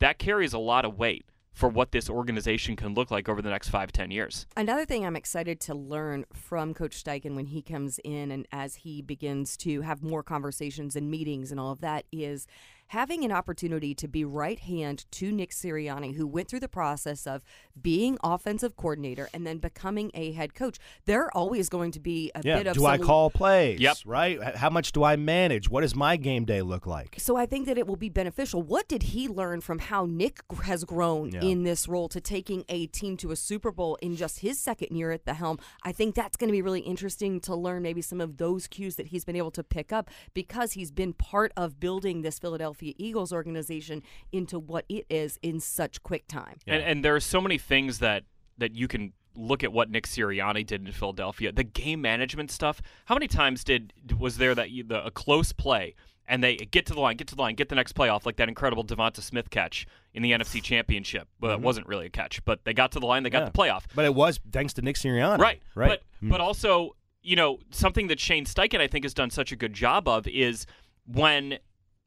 that 0.00 0.18
carries 0.18 0.52
a 0.52 0.58
lot 0.58 0.84
of 0.84 0.98
weight 0.98 1.26
for 1.52 1.68
what 1.68 1.92
this 1.92 2.08
organization 2.08 2.74
can 2.74 2.94
look 2.94 3.10
like 3.10 3.28
over 3.28 3.42
the 3.42 3.50
next 3.50 3.68
five, 3.68 3.92
ten 3.92 4.10
years. 4.10 4.46
Another 4.56 4.84
thing 4.84 5.04
I'm 5.04 5.16
excited 5.16 5.60
to 5.60 5.74
learn 5.74 6.24
from 6.32 6.74
Coach 6.74 7.02
Steichen 7.02 7.34
when 7.34 7.46
he 7.46 7.62
comes 7.62 8.00
in 8.02 8.30
and 8.30 8.46
as 8.50 8.76
he 8.76 9.02
begins 9.02 9.56
to 9.58 9.82
have 9.82 10.02
more 10.02 10.22
conversations 10.22 10.96
and 10.96 11.10
meetings 11.10 11.50
and 11.50 11.60
all 11.60 11.72
of 11.72 11.80
that 11.80 12.06
is 12.12 12.46
having 12.90 13.24
an 13.24 13.30
opportunity 13.30 13.94
to 13.94 14.08
be 14.08 14.24
right 14.24 14.58
hand 14.58 15.04
to 15.12 15.30
Nick 15.30 15.52
Sirianni, 15.52 16.16
who 16.16 16.26
went 16.26 16.48
through 16.48 16.58
the 16.58 16.68
process 16.68 17.24
of 17.24 17.44
being 17.80 18.18
offensive 18.24 18.76
coordinator 18.76 19.28
and 19.32 19.46
then 19.46 19.58
becoming 19.58 20.10
a 20.12 20.32
head 20.32 20.54
coach. 20.54 20.76
There 21.06 21.22
are 21.22 21.30
always 21.32 21.68
going 21.68 21.92
to 21.92 22.00
be 22.00 22.32
a 22.34 22.40
yeah. 22.44 22.58
bit 22.58 22.66
of 22.66 22.74
do 22.74 22.86
I 22.86 22.98
call 22.98 23.30
plays? 23.30 23.78
Yep. 23.78 23.98
Right. 24.04 24.42
How 24.56 24.70
much 24.70 24.90
do 24.90 25.04
I 25.04 25.14
manage? 25.14 25.70
What 25.70 25.82
does 25.82 25.94
my 25.94 26.16
game 26.16 26.44
day 26.44 26.62
look 26.62 26.84
like? 26.84 27.14
So 27.18 27.36
I 27.36 27.46
think 27.46 27.66
that 27.66 27.78
it 27.78 27.86
will 27.86 27.94
be 27.94 28.08
beneficial. 28.08 28.60
What 28.60 28.88
did 28.88 29.04
he 29.04 29.28
learn 29.28 29.60
from 29.60 29.78
how 29.78 30.06
Nick 30.06 30.40
has 30.64 30.82
grown 30.82 31.30
Yeah. 31.30 31.42
in 31.42 31.62
this 31.62 31.86
role 31.86 32.08
to 32.08 32.20
taking 32.20 32.64
a 32.68 32.86
team 32.88 33.16
to 33.18 33.30
a 33.30 33.36
Super 33.36 33.70
Bowl 33.70 33.98
in 34.02 34.16
just 34.16 34.40
his 34.40 34.58
second 34.58 34.96
year 34.96 35.12
at 35.12 35.26
the 35.26 35.34
helm? 35.34 35.60
I 35.84 35.92
think 35.92 36.16
that's 36.16 36.36
going 36.36 36.48
to 36.48 36.52
be 36.52 36.62
really 36.62 36.80
interesting 36.80 37.38
to 37.42 37.54
learn 37.54 37.82
maybe 37.82 38.02
some 38.02 38.20
of 38.20 38.38
those 38.38 38.66
cues 38.66 38.96
that 38.96 39.08
he's 39.08 39.24
been 39.24 39.36
able 39.36 39.52
to 39.52 39.62
pick 39.62 39.92
up 39.92 40.10
because 40.34 40.72
he's 40.72 40.90
been 40.90 41.12
part 41.12 41.52
of 41.56 41.78
building 41.78 42.22
this 42.22 42.40
Philadelphia 42.40 42.79
Eagles 42.82 43.32
organization 43.32 44.02
into 44.32 44.58
what 44.58 44.84
it 44.88 45.06
is 45.08 45.38
in 45.42 45.60
such 45.60 46.02
quick 46.02 46.26
time. 46.28 46.56
And, 46.66 46.82
and 46.82 47.04
there 47.04 47.14
are 47.14 47.20
so 47.20 47.40
many 47.40 47.58
things 47.58 47.98
that 48.00 48.24
that 48.58 48.74
you 48.74 48.88
can 48.88 49.12
look 49.36 49.62
at 49.64 49.72
what 49.72 49.88
Nick 49.90 50.06
Sirianni 50.06 50.66
did 50.66 50.84
in 50.86 50.92
Philadelphia. 50.92 51.52
The 51.52 51.64
game 51.64 52.00
management 52.02 52.50
stuff. 52.50 52.82
How 53.06 53.14
many 53.14 53.28
times 53.28 53.64
did 53.64 53.92
was 54.18 54.36
there 54.38 54.54
that 54.54 54.70
you, 54.70 54.82
the 54.84 55.04
a 55.04 55.10
close 55.10 55.52
play 55.52 55.94
and 56.26 56.44
they 56.44 56.56
get 56.56 56.86
to 56.86 56.92
the 56.94 57.00
line, 57.00 57.16
get 57.16 57.26
to 57.28 57.34
the 57.34 57.40
line, 57.42 57.54
get 57.54 57.68
the 57.68 57.74
next 57.74 57.92
play 57.92 58.08
off, 58.08 58.24
like 58.26 58.36
that 58.36 58.48
incredible 58.48 58.84
DeVonta 58.84 59.20
Smith 59.22 59.50
catch 59.50 59.86
in 60.14 60.22
the 60.22 60.30
NFC 60.32 60.62
Championship. 60.62 61.26
Well, 61.40 61.52
it 61.52 61.60
wasn't 61.60 61.86
really 61.88 62.06
a 62.06 62.10
catch, 62.10 62.44
but 62.44 62.64
they 62.64 62.72
got 62.72 62.92
to 62.92 63.00
the 63.00 63.06
line, 63.06 63.22
they 63.24 63.30
got 63.30 63.52
Mm-hmm. 63.52 63.60
Yeah. 63.60 63.68
the 63.78 63.80
playoff. 63.80 63.84
But 63.94 64.04
it 64.04 64.14
was 64.14 64.38
thanks 64.52 64.72
to 64.74 64.82
Nick 64.82 64.96
Sirianni. 64.96 65.38
Right. 65.38 65.60
Right. 65.74 66.00
But 66.22 66.28
but 66.30 66.40
also, 66.40 66.94
you 67.22 67.34
know, 67.36 67.58
something 67.70 68.08
that 68.08 68.20
Shane 68.20 68.44
Steichen 68.44 68.80
I 68.80 68.86
think 68.88 69.04
has 69.04 69.14
done 69.14 69.30
such 69.30 69.50
a 69.52 69.56
good 69.56 69.72
job 69.72 70.06
of 70.06 70.26
is 70.28 70.66
when 71.06 71.58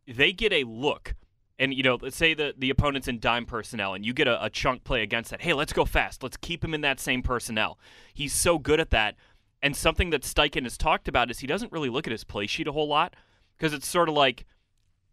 they 0.08 0.32
get 0.32 0.54
a 0.54 0.64
look 0.64 1.16
and 1.60 1.74
you 1.74 1.84
know, 1.84 1.98
let's 2.02 2.18
say 2.18 2.34
the 2.34 2.54
the 2.58 2.70
opponent's 2.70 3.08
in 3.08 3.20
dime 3.20 3.46
personnel 3.46 3.94
and 3.94 4.06
you 4.06 4.14
get 4.14 4.28
a, 4.28 4.44
a 4.44 4.50
chunk 4.50 4.84
play 4.84 5.02
against 5.04 5.32
that. 5.32 5.42
Hey, 5.42 5.54
let's 5.54 5.74
go 5.74 5.86
fast. 5.86 6.24
Let's 6.24 6.38
keep 6.38 6.64
him 6.64 6.74
in 6.74 6.82
that 6.82 7.00
same 7.00 7.22
personnel. 7.22 7.80
He's 8.14 8.34
so 8.34 8.58
good 8.58 8.80
at 8.80 8.90
that. 8.90 9.16
And 9.62 9.76
something 9.76 10.10
that 10.10 10.24
Steichen 10.24 10.64
has 10.64 10.78
talked 10.78 11.08
about 11.08 11.32
is 11.32 11.40
he 11.40 11.48
doesn't 11.48 11.72
really 11.72 11.90
look 11.90 12.06
at 12.06 12.12
his 12.12 12.26
play 12.26 12.48
sheet 12.48 12.68
a 12.68 12.74
whole 12.74 12.88
lot 12.88 13.16
because 13.58 13.72
it's 13.74 13.88
sort 13.88 14.10
of 14.10 14.16
like 14.16 14.46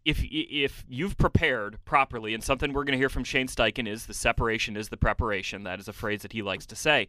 if 0.03 0.23
if 0.23 0.83
you've 0.89 1.17
prepared 1.17 1.83
properly, 1.85 2.33
and 2.33 2.43
something 2.43 2.73
we're 2.73 2.83
going 2.83 2.93
to 2.93 2.97
hear 2.97 3.09
from 3.09 3.23
Shane 3.23 3.47
Steichen 3.47 3.87
is 3.87 4.07
the 4.07 4.13
separation 4.13 4.75
is 4.75 4.89
the 4.89 4.97
preparation. 4.97 5.63
That 5.63 5.79
is 5.79 5.87
a 5.87 5.93
phrase 5.93 6.23
that 6.23 6.33
he 6.33 6.41
likes 6.41 6.65
to 6.67 6.75
say. 6.75 7.07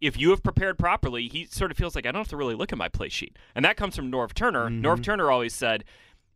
If 0.00 0.18
you 0.18 0.30
have 0.30 0.42
prepared 0.42 0.78
properly, 0.78 1.28
he 1.28 1.44
sort 1.44 1.70
of 1.70 1.76
feels 1.76 1.94
like 1.94 2.06
I 2.06 2.12
don't 2.12 2.20
have 2.20 2.28
to 2.28 2.36
really 2.36 2.54
look 2.54 2.72
at 2.72 2.78
my 2.78 2.88
play 2.88 3.08
sheet, 3.08 3.38
and 3.54 3.64
that 3.64 3.76
comes 3.76 3.96
from 3.96 4.10
Norv 4.10 4.34
Turner. 4.34 4.66
Mm-hmm. 4.66 4.84
Norv 4.84 5.02
Turner 5.02 5.30
always 5.30 5.54
said, 5.54 5.84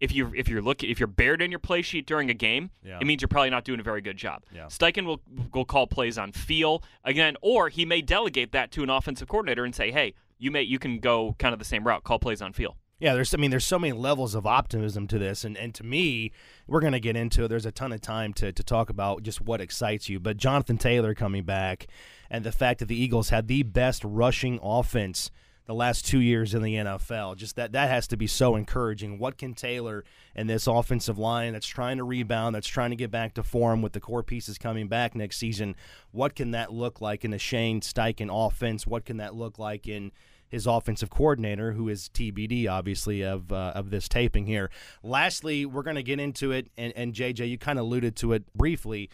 if 0.00 0.12
you 0.14 0.32
if 0.34 0.48
you're 0.48 0.62
looking 0.62 0.90
if 0.90 0.98
you're 1.00 1.06
buried 1.06 1.40
in 1.40 1.50
your 1.50 1.60
play 1.60 1.80
sheet 1.82 2.06
during 2.06 2.28
a 2.30 2.34
game, 2.34 2.70
Yeah. 2.82 2.98
it 3.00 3.06
means 3.06 3.22
you're 3.22 3.28
probably 3.28 3.50
not 3.50 3.64
doing 3.64 3.80
a 3.80 3.82
very 3.84 4.00
good 4.00 4.16
job. 4.16 4.42
Yeah. 4.54 4.66
Steichen 4.66 5.04
will 5.06 5.20
will 5.52 5.64
call 5.64 5.86
plays 5.86 6.18
on 6.18 6.32
feel 6.32 6.82
again, 7.04 7.36
or 7.42 7.68
he 7.68 7.84
may 7.84 8.02
delegate 8.02 8.52
that 8.52 8.70
to 8.72 8.82
an 8.82 8.90
offensive 8.90 9.28
coordinator 9.28 9.64
and 9.64 9.74
say, 9.74 9.90
hey, 9.90 10.14
you 10.38 10.50
may 10.50 10.62
you 10.62 10.78
can 10.78 10.98
go 10.98 11.34
kind 11.38 11.52
of 11.52 11.58
the 11.58 11.64
same 11.64 11.84
route, 11.86 12.04
call 12.04 12.18
plays 12.18 12.42
on 12.42 12.52
feel. 12.52 12.76
Yeah, 13.00 13.14
there's 13.14 13.34
I 13.34 13.36
mean 13.38 13.50
there's 13.50 13.66
so 13.66 13.78
many 13.78 13.92
levels 13.92 14.34
of 14.34 14.46
optimism 14.46 15.06
to 15.08 15.18
this 15.18 15.44
and, 15.44 15.56
and 15.56 15.74
to 15.74 15.84
me, 15.84 16.32
we're 16.66 16.80
gonna 16.80 17.00
get 17.00 17.16
into 17.16 17.44
it. 17.44 17.48
There's 17.48 17.66
a 17.66 17.72
ton 17.72 17.92
of 17.92 18.00
time 18.00 18.32
to, 18.34 18.52
to 18.52 18.62
talk 18.62 18.88
about 18.90 19.22
just 19.22 19.40
what 19.40 19.60
excites 19.60 20.08
you. 20.08 20.18
But 20.20 20.36
Jonathan 20.36 20.78
Taylor 20.78 21.14
coming 21.14 21.44
back 21.44 21.86
and 22.30 22.44
the 22.44 22.52
fact 22.52 22.80
that 22.80 22.86
the 22.86 22.96
Eagles 23.00 23.28
had 23.30 23.46
the 23.48 23.62
best 23.62 24.02
rushing 24.04 24.58
offense 24.62 25.30
the 25.66 25.74
last 25.74 26.06
two 26.06 26.20
years 26.20 26.54
in 26.54 26.62
the 26.62 26.74
NFL. 26.74 27.36
Just 27.36 27.56
that 27.56 27.72
that 27.72 27.88
has 27.88 28.06
to 28.08 28.16
be 28.16 28.26
so 28.26 28.56
encouraging. 28.56 29.18
What 29.18 29.38
can 29.38 29.54
Taylor 29.54 30.04
and 30.34 30.48
this 30.48 30.66
offensive 30.66 31.18
line 31.18 31.52
that's 31.52 31.66
trying 31.66 31.96
to 31.98 32.04
rebound, 32.04 32.54
that's 32.54 32.68
trying 32.68 32.90
to 32.90 32.96
get 32.96 33.10
back 33.10 33.34
to 33.34 33.42
form 33.42 33.82
with 33.82 33.92
the 33.92 34.00
core 34.00 34.22
pieces 34.22 34.58
coming 34.58 34.88
back 34.88 35.14
next 35.14 35.38
season, 35.38 35.74
what 36.12 36.34
can 36.34 36.50
that 36.50 36.72
look 36.72 37.00
like 37.00 37.24
in 37.24 37.30
the 37.30 37.38
Shane 37.38 37.80
Steichen 37.80 38.28
offense? 38.30 38.86
What 38.86 39.04
can 39.04 39.16
that 39.18 39.34
look 39.34 39.58
like 39.58 39.88
in 39.88 40.12
his 40.54 40.66
offensive 40.66 41.10
coordinator, 41.10 41.72
who 41.72 41.88
is 41.88 42.08
TBD, 42.10 42.68
obviously, 42.70 43.22
of 43.22 43.52
uh, 43.52 43.72
of 43.74 43.90
this 43.90 44.08
taping 44.08 44.46
here. 44.46 44.70
Lastly, 45.02 45.66
we're 45.66 45.82
going 45.82 45.96
to 45.96 46.02
get 46.02 46.20
into 46.20 46.52
it, 46.52 46.70
and, 46.76 46.92
and 46.94 47.12
JJ, 47.12 47.48
you 47.48 47.58
kind 47.58 47.78
of 47.78 47.86
alluded 47.86 48.14
to 48.16 48.32
it 48.34 48.44
briefly. 48.54 49.10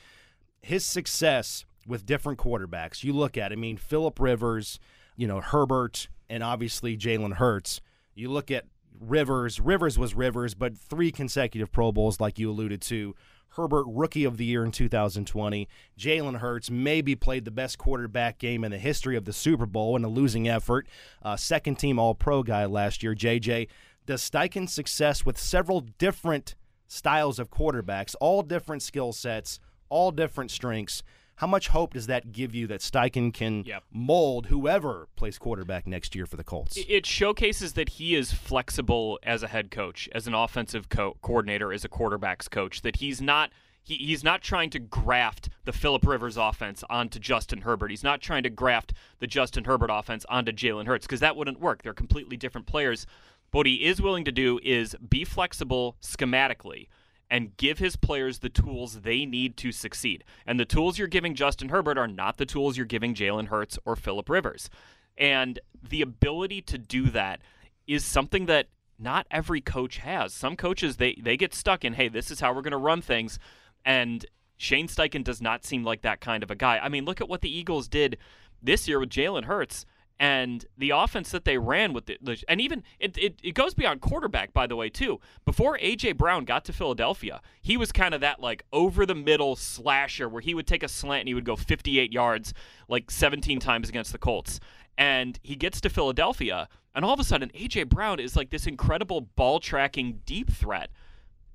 His 0.60 0.84
success 0.84 1.64
with 1.86 2.04
different 2.04 2.38
quarterbacks. 2.38 3.02
You 3.02 3.14
look 3.14 3.38
at, 3.38 3.52
I 3.52 3.56
mean, 3.56 3.78
Philip 3.78 4.20
Rivers, 4.20 4.78
you 5.16 5.26
know, 5.26 5.40
Herbert, 5.40 6.08
and 6.30 6.42
obviously 6.42 6.96
Jalen 6.96 7.34
Hurts. 7.34 7.82
You 8.14 8.30
look 8.30 8.50
at 8.50 8.64
Rivers. 8.98 9.60
Rivers 9.60 9.98
was 9.98 10.14
Rivers, 10.14 10.54
but 10.54 10.78
three 10.78 11.10
consecutive 11.10 11.72
Pro 11.72 11.92
Bowls, 11.92 12.20
like 12.20 12.38
you 12.38 12.50
alluded 12.50 12.80
to. 12.82 13.14
Herbert, 13.54 13.86
rookie 13.88 14.24
of 14.24 14.36
the 14.36 14.44
year 14.44 14.64
in 14.64 14.70
2020. 14.70 15.68
Jalen 15.98 16.38
Hurts 16.38 16.70
maybe 16.70 17.16
played 17.16 17.44
the 17.44 17.50
best 17.50 17.78
quarterback 17.78 18.38
game 18.38 18.62
in 18.62 18.70
the 18.70 18.78
history 18.78 19.16
of 19.16 19.24
the 19.24 19.32
Super 19.32 19.66
Bowl 19.66 19.96
in 19.96 20.04
a 20.04 20.08
losing 20.08 20.48
effort. 20.48 20.86
Uh, 21.20 21.36
second 21.36 21.76
team 21.76 21.98
All 21.98 22.14
Pro 22.14 22.44
guy 22.44 22.64
last 22.64 23.02
year. 23.02 23.14
JJ, 23.14 23.66
does 24.06 24.28
Steichen's 24.28 24.72
success 24.72 25.26
with 25.26 25.36
several 25.36 25.80
different 25.80 26.54
styles 26.86 27.40
of 27.40 27.50
quarterbacks, 27.50 28.14
all 28.20 28.42
different 28.42 28.82
skill 28.82 29.12
sets, 29.12 29.58
all 29.88 30.12
different 30.12 30.52
strengths, 30.52 31.02
how 31.40 31.46
much 31.46 31.68
hope 31.68 31.94
does 31.94 32.06
that 32.06 32.32
give 32.32 32.54
you 32.54 32.66
that 32.66 32.80
Steichen 32.80 33.32
can 33.32 33.64
Yep. 33.64 33.84
mold 33.90 34.46
whoever 34.48 35.08
plays 35.16 35.38
quarterback 35.38 35.86
next 35.86 36.14
year 36.14 36.26
for 36.26 36.36
the 36.36 36.44
Colts? 36.44 36.76
It 36.86 37.06
showcases 37.06 37.72
that 37.72 37.88
he 37.90 38.14
is 38.14 38.30
flexible 38.30 39.18
as 39.22 39.42
a 39.42 39.48
head 39.48 39.70
coach, 39.70 40.06
as 40.12 40.26
an 40.26 40.34
offensive 40.34 40.90
co- 40.90 41.16
coordinator, 41.22 41.72
as 41.72 41.82
a 41.82 41.88
quarterbacks 41.88 42.50
coach. 42.50 42.82
That 42.82 42.96
he's 42.96 43.22
not 43.22 43.52
he, 43.82 43.94
he's 43.94 44.22
not 44.22 44.42
trying 44.42 44.68
to 44.68 44.78
graft 44.78 45.48
the 45.64 45.72
Philip 45.72 46.06
Rivers 46.06 46.36
offense 46.36 46.84
onto 46.90 47.18
Justin 47.18 47.62
Herbert. 47.62 47.88
He's 47.90 48.04
not 48.04 48.20
trying 48.20 48.42
to 48.42 48.50
graft 48.50 48.92
the 49.18 49.26
Justin 49.26 49.64
Herbert 49.64 49.88
offense 49.90 50.26
onto 50.28 50.52
Jalen 50.52 50.86
Hurts 50.86 51.06
because 51.06 51.20
that 51.20 51.36
wouldn't 51.36 51.58
work. 51.58 51.82
They're 51.82 51.94
completely 51.94 52.36
different 52.36 52.66
players. 52.66 53.06
What 53.50 53.64
he 53.64 53.86
is 53.86 54.02
willing 54.02 54.26
to 54.26 54.32
do 54.32 54.60
is 54.62 54.94
be 55.08 55.24
flexible 55.24 55.96
schematically 56.02 56.88
and 57.30 57.56
give 57.56 57.78
his 57.78 57.96
players 57.96 58.40
the 58.40 58.48
tools 58.48 59.02
they 59.02 59.24
need 59.24 59.56
to 59.58 59.70
succeed. 59.72 60.24
And 60.46 60.58
the 60.58 60.64
tools 60.64 60.98
you're 60.98 61.08
giving 61.08 61.34
Justin 61.34 61.68
Herbert 61.68 61.96
are 61.96 62.08
not 62.08 62.36
the 62.36 62.46
tools 62.46 62.76
you're 62.76 62.86
giving 62.86 63.14
Jalen 63.14 63.48
Hurts 63.48 63.78
or 63.84 63.94
Philip 63.94 64.28
Rivers. 64.28 64.68
And 65.16 65.60
the 65.82 66.02
ability 66.02 66.62
to 66.62 66.78
do 66.78 67.10
that 67.10 67.40
is 67.86 68.04
something 68.04 68.46
that 68.46 68.68
not 68.98 69.26
every 69.30 69.60
coach 69.60 69.98
has. 69.98 70.32
Some 70.32 70.56
coaches 70.56 70.96
they 70.96 71.14
they 71.22 71.36
get 71.36 71.54
stuck 71.54 71.84
in, 71.84 71.94
hey, 71.94 72.08
this 72.08 72.30
is 72.30 72.40
how 72.40 72.52
we're 72.52 72.62
going 72.62 72.72
to 72.72 72.76
run 72.76 73.00
things, 73.00 73.38
and 73.84 74.26
Shane 74.56 74.88
Steichen 74.88 75.24
does 75.24 75.40
not 75.40 75.64
seem 75.64 75.84
like 75.84 76.02
that 76.02 76.20
kind 76.20 76.42
of 76.42 76.50
a 76.50 76.54
guy. 76.54 76.78
I 76.78 76.90
mean, 76.90 77.06
look 77.06 77.20
at 77.20 77.28
what 77.28 77.40
the 77.40 77.54
Eagles 77.54 77.88
did 77.88 78.18
this 78.62 78.86
year 78.86 79.00
with 79.00 79.08
Jalen 79.08 79.44
Hurts 79.44 79.86
and 80.20 80.66
the 80.76 80.90
offense 80.90 81.30
that 81.30 81.46
they 81.46 81.56
ran 81.56 81.94
with 81.94 82.10
and 82.46 82.60
even 82.60 82.84
it, 83.00 83.16
it, 83.16 83.40
it 83.42 83.54
goes 83.54 83.72
beyond 83.72 84.02
quarterback 84.02 84.52
by 84.52 84.66
the 84.66 84.76
way 84.76 84.90
too. 84.90 85.18
Before 85.46 85.78
aj 85.78 86.16
brown 86.18 86.44
got 86.44 86.64
to 86.66 86.72
philadelphia 86.74 87.40
he 87.62 87.78
was 87.78 87.90
kind 87.90 88.12
of 88.12 88.20
that 88.20 88.38
like 88.38 88.64
over 88.70 89.06
the 89.06 89.14
middle 89.14 89.56
slasher 89.56 90.28
where 90.28 90.42
he 90.42 90.54
would 90.54 90.66
take 90.66 90.82
a 90.82 90.88
slant 90.88 91.20
and 91.20 91.28
he 91.28 91.34
would 91.34 91.46
go 91.46 91.56
58 91.56 92.12
yards 92.12 92.52
like 92.86 93.10
17 93.10 93.58
times 93.58 93.88
against 93.88 94.12
the 94.12 94.18
colts. 94.18 94.60
And 94.98 95.40
he 95.42 95.56
gets 95.56 95.80
to 95.80 95.88
philadelphia 95.88 96.68
and 96.94 97.02
all 97.02 97.14
of 97.14 97.20
a 97.20 97.24
sudden 97.24 97.50
aj 97.54 97.88
brown 97.88 98.20
is 98.20 98.36
like 98.36 98.50
this 98.50 98.66
incredible 98.66 99.22
ball 99.22 99.58
tracking 99.58 100.20
deep 100.26 100.52
threat 100.52 100.90